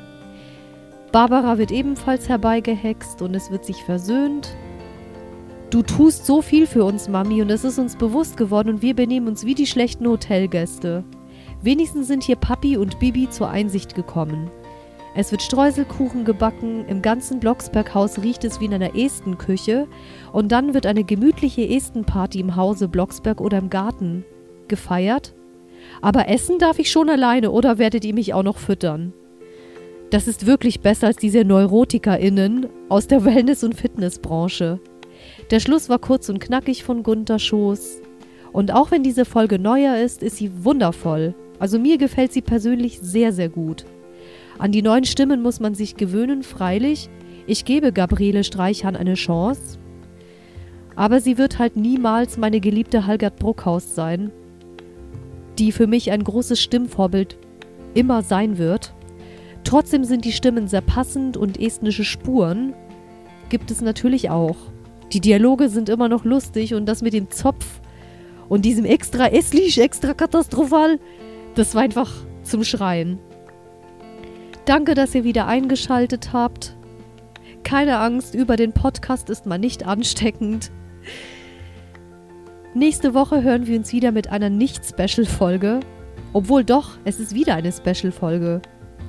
Barbara 1.17 1.57
wird 1.57 1.73
ebenfalls 1.73 2.29
herbeigehext 2.29 3.23
und 3.23 3.35
es 3.35 3.51
wird 3.51 3.65
sich 3.65 3.83
versöhnt, 3.83 4.55
Du 5.71 5.81
tust 5.81 6.27
so 6.27 6.43
viel 6.43 6.67
für 6.67 6.85
uns, 6.85 7.09
Mami, 7.09 7.41
und 7.41 7.49
es 7.49 7.65
ist 7.65 7.79
uns 7.79 7.97
bewusst 7.97 8.37
geworden 8.37 8.69
und 8.69 8.83
wir 8.83 8.95
benehmen 8.95 9.27
uns 9.27 9.47
wie 9.47 9.55
die 9.55 9.67
schlechten 9.67 10.07
Hotelgäste. 10.07 11.05
Wenigstens 11.63 12.09
sind 12.09 12.23
hier 12.23 12.37
Papi 12.37 12.77
und 12.77 12.99
Bibi 12.99 13.31
zur 13.31 13.49
Einsicht 13.49 13.95
gekommen. 13.95 14.51
Es 15.15 15.33
wird 15.33 15.41
Streuselkuchen 15.41 16.27
gebacken, 16.27 16.85
im 16.87 17.01
ganzen 17.01 17.41
Blocksberghaus 17.41 18.19
riecht 18.23 18.45
es 18.45 18.61
wie 18.61 18.67
in 18.67 18.75
einer 18.75 18.95
Estenküche 18.95 19.89
und 20.35 20.53
dann 20.53 20.75
wird 20.75 20.85
eine 20.85 21.03
gemütliche 21.03 21.67
Estenparty 21.67 22.41
im 22.41 22.57
Hause 22.57 22.89
Blocksberg 22.89 23.41
oder 23.41 23.57
im 23.57 23.71
Garten 23.71 24.27
gefeiert. 24.69 25.35
Aber 26.03 26.29
essen 26.29 26.59
darf 26.59 26.79
ich 26.79 26.91
schon 26.91 27.09
alleine 27.09 27.53
oder 27.53 27.79
werdet 27.79 28.05
ihr 28.05 28.13
mich 28.13 28.35
auch 28.35 28.43
noch 28.43 28.59
füttern? 28.59 29.15
Das 30.11 30.29
ist 30.29 30.47
wirklich 30.47 30.81
besser 30.81 31.09
als 31.09 31.17
diese 31.17 31.45
NeurotikerInnen 31.45 32.67
aus 32.89 33.09
der 33.09 33.25
Wellness- 33.25 33.65
und 33.65 33.75
Fitnessbranche. 33.75 34.79
Der 35.51 35.61
Schluss 35.61 35.89
war 35.89 35.99
kurz 35.99 36.29
und 36.29 36.39
knackig 36.39 36.85
von 36.85 37.03
Gunter 37.03 37.39
Schoß. 37.39 38.03
Und 38.53 38.73
auch 38.73 38.91
wenn 38.91 39.03
diese 39.03 39.25
Folge 39.25 39.59
neuer 39.59 39.97
ist, 39.97 40.23
ist 40.23 40.37
sie 40.37 40.65
wundervoll. 40.65 41.35
Also 41.59 41.79
mir 41.79 41.99
gefällt 41.99 42.33
sie 42.33 42.43
persönlich 42.43 43.01
sehr, 43.01 43.33
sehr 43.33 43.49
gut. 43.49 43.85
An 44.59 44.73
die 44.73 44.83
neuen 44.83 45.05
Stimmen 45.05 45.43
muss 45.43 45.61
man 45.61 45.75
sich 45.75 45.97
gewöhnen, 45.97 46.43
freilich. 46.43 47.11
Ich 47.47 47.65
gebe 47.65 47.93
Gabriele 47.93 48.45
Streichhahn 48.45 48.97
eine 48.97 49.15
Chance. 49.15 49.79
Aber 50.95 51.21
sie 51.21 51.37
wird 51.37 51.59
halt 51.59 51.77
niemals 51.77 52.39
meine 52.39 52.61
geliebte 52.61 53.07
Halgert 53.07 53.37
Bruckhaus 53.37 53.95
sein, 53.95 54.31
die 55.59 55.73
für 55.73 55.87
mich 55.87 56.11
ein 56.11 56.25
großes 56.25 56.61
Stimmvorbild 56.61 57.37
immer 57.95 58.23
sein 58.23 58.57
wird. 58.57 58.95
Trotzdem 59.67 60.05
sind 60.05 60.25
die 60.25 60.31
Stimmen 60.31 60.69
sehr 60.69 60.81
passend 60.81 61.37
und 61.37 61.61
estnische 61.61 62.05
Spuren 62.05 62.73
gibt 63.49 63.73
es 63.73 63.81
natürlich 63.81 64.31
auch. 64.31 64.57
Die 65.13 65.21
Dialoge 65.21 65.69
sind 65.69 65.89
immer 65.89 66.09
noch 66.09 66.25
lustig 66.25 66.73
und 66.75 66.87
das 66.87 67.03
mit 67.03 67.13
dem 67.13 67.33
Zopf 67.33 67.81
und 68.49 68.65
diesem 68.65 68.85
extra 68.85 69.27
esslich, 69.27 69.81
extra 69.81 70.15
katastrophal, 70.15 71.01
das 71.57 71.75
war 71.75 71.83
einfach 71.83 72.13
zum 72.45 72.63
Schreien. 72.63 73.19
Danke, 74.67 74.95
dass 74.95 75.17
ihr 75.17 75.25
wieder 75.25 75.49
eingeschaltet 75.49 76.33
habt. 76.33 76.77
Keine 77.65 77.99
Angst, 77.99 78.37
über 78.37 78.55
den 78.55 78.73
Podcast 78.73 79.31
ist 79.31 79.47
man 79.47 79.61
nicht 79.61 79.85
ansteckend. 79.85 80.71
Nächste 82.73 83.15
Woche 83.15 83.43
hören 83.43 83.67
wir 83.67 83.77
uns 83.77 83.93
wieder 83.93 84.13
mit 84.13 84.31
einer 84.31 84.49
Nicht-Special-Folge. 84.49 85.81
Obwohl 86.33 86.63
doch, 86.63 86.99
es 87.05 87.19
ist 87.19 87.35
wieder 87.35 87.57
eine 87.57 87.73
Special-Folge. 87.73 88.63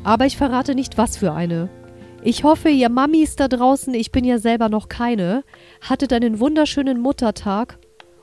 Aber 0.08 0.26
ich 0.26 0.38
verrate 0.38 0.74
nicht, 0.74 0.98
was 0.98 1.18
für 1.18 1.34
eine. 1.34 1.68
Ich 2.24 2.46
hoffe, 2.46 2.70
ihr 2.70 2.88
Mamis 2.88 3.36
da 3.36 3.50
draußen, 3.50 3.94
ich 3.94 4.10
bin 4.10 4.24
ja 4.24 4.40
selber 4.40 4.70
noch 4.70 4.88
keine, 4.88 5.44
hattet 5.82 6.14
einen 6.14 6.40
wunderschönen 6.40 7.02
Muttertag 7.02 7.78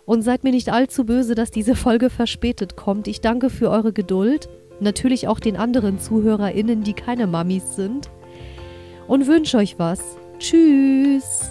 und 0.06 0.22
seid 0.22 0.44
mir 0.44 0.52
nicht 0.52 0.72
allzu 0.72 1.04
böse, 1.04 1.34
dass 1.34 1.50
diese 1.50 1.76
Folge 1.76 2.08
verspätet 2.08 2.74
kommt. 2.74 3.06
Ich 3.06 3.20
danke 3.20 3.50
für 3.50 3.68
eure 3.68 3.92
Geduld, 3.92 4.48
natürlich 4.80 5.28
auch 5.28 5.38
den 5.38 5.58
anderen 5.58 5.98
ZuhörerInnen, 5.98 6.84
die 6.84 6.94
keine 6.94 7.26
Mamis 7.26 7.76
sind 7.76 8.08
und 9.06 9.26
wünsche 9.26 9.58
euch 9.58 9.78
was. 9.78 10.00
Tschüss! 10.38 11.50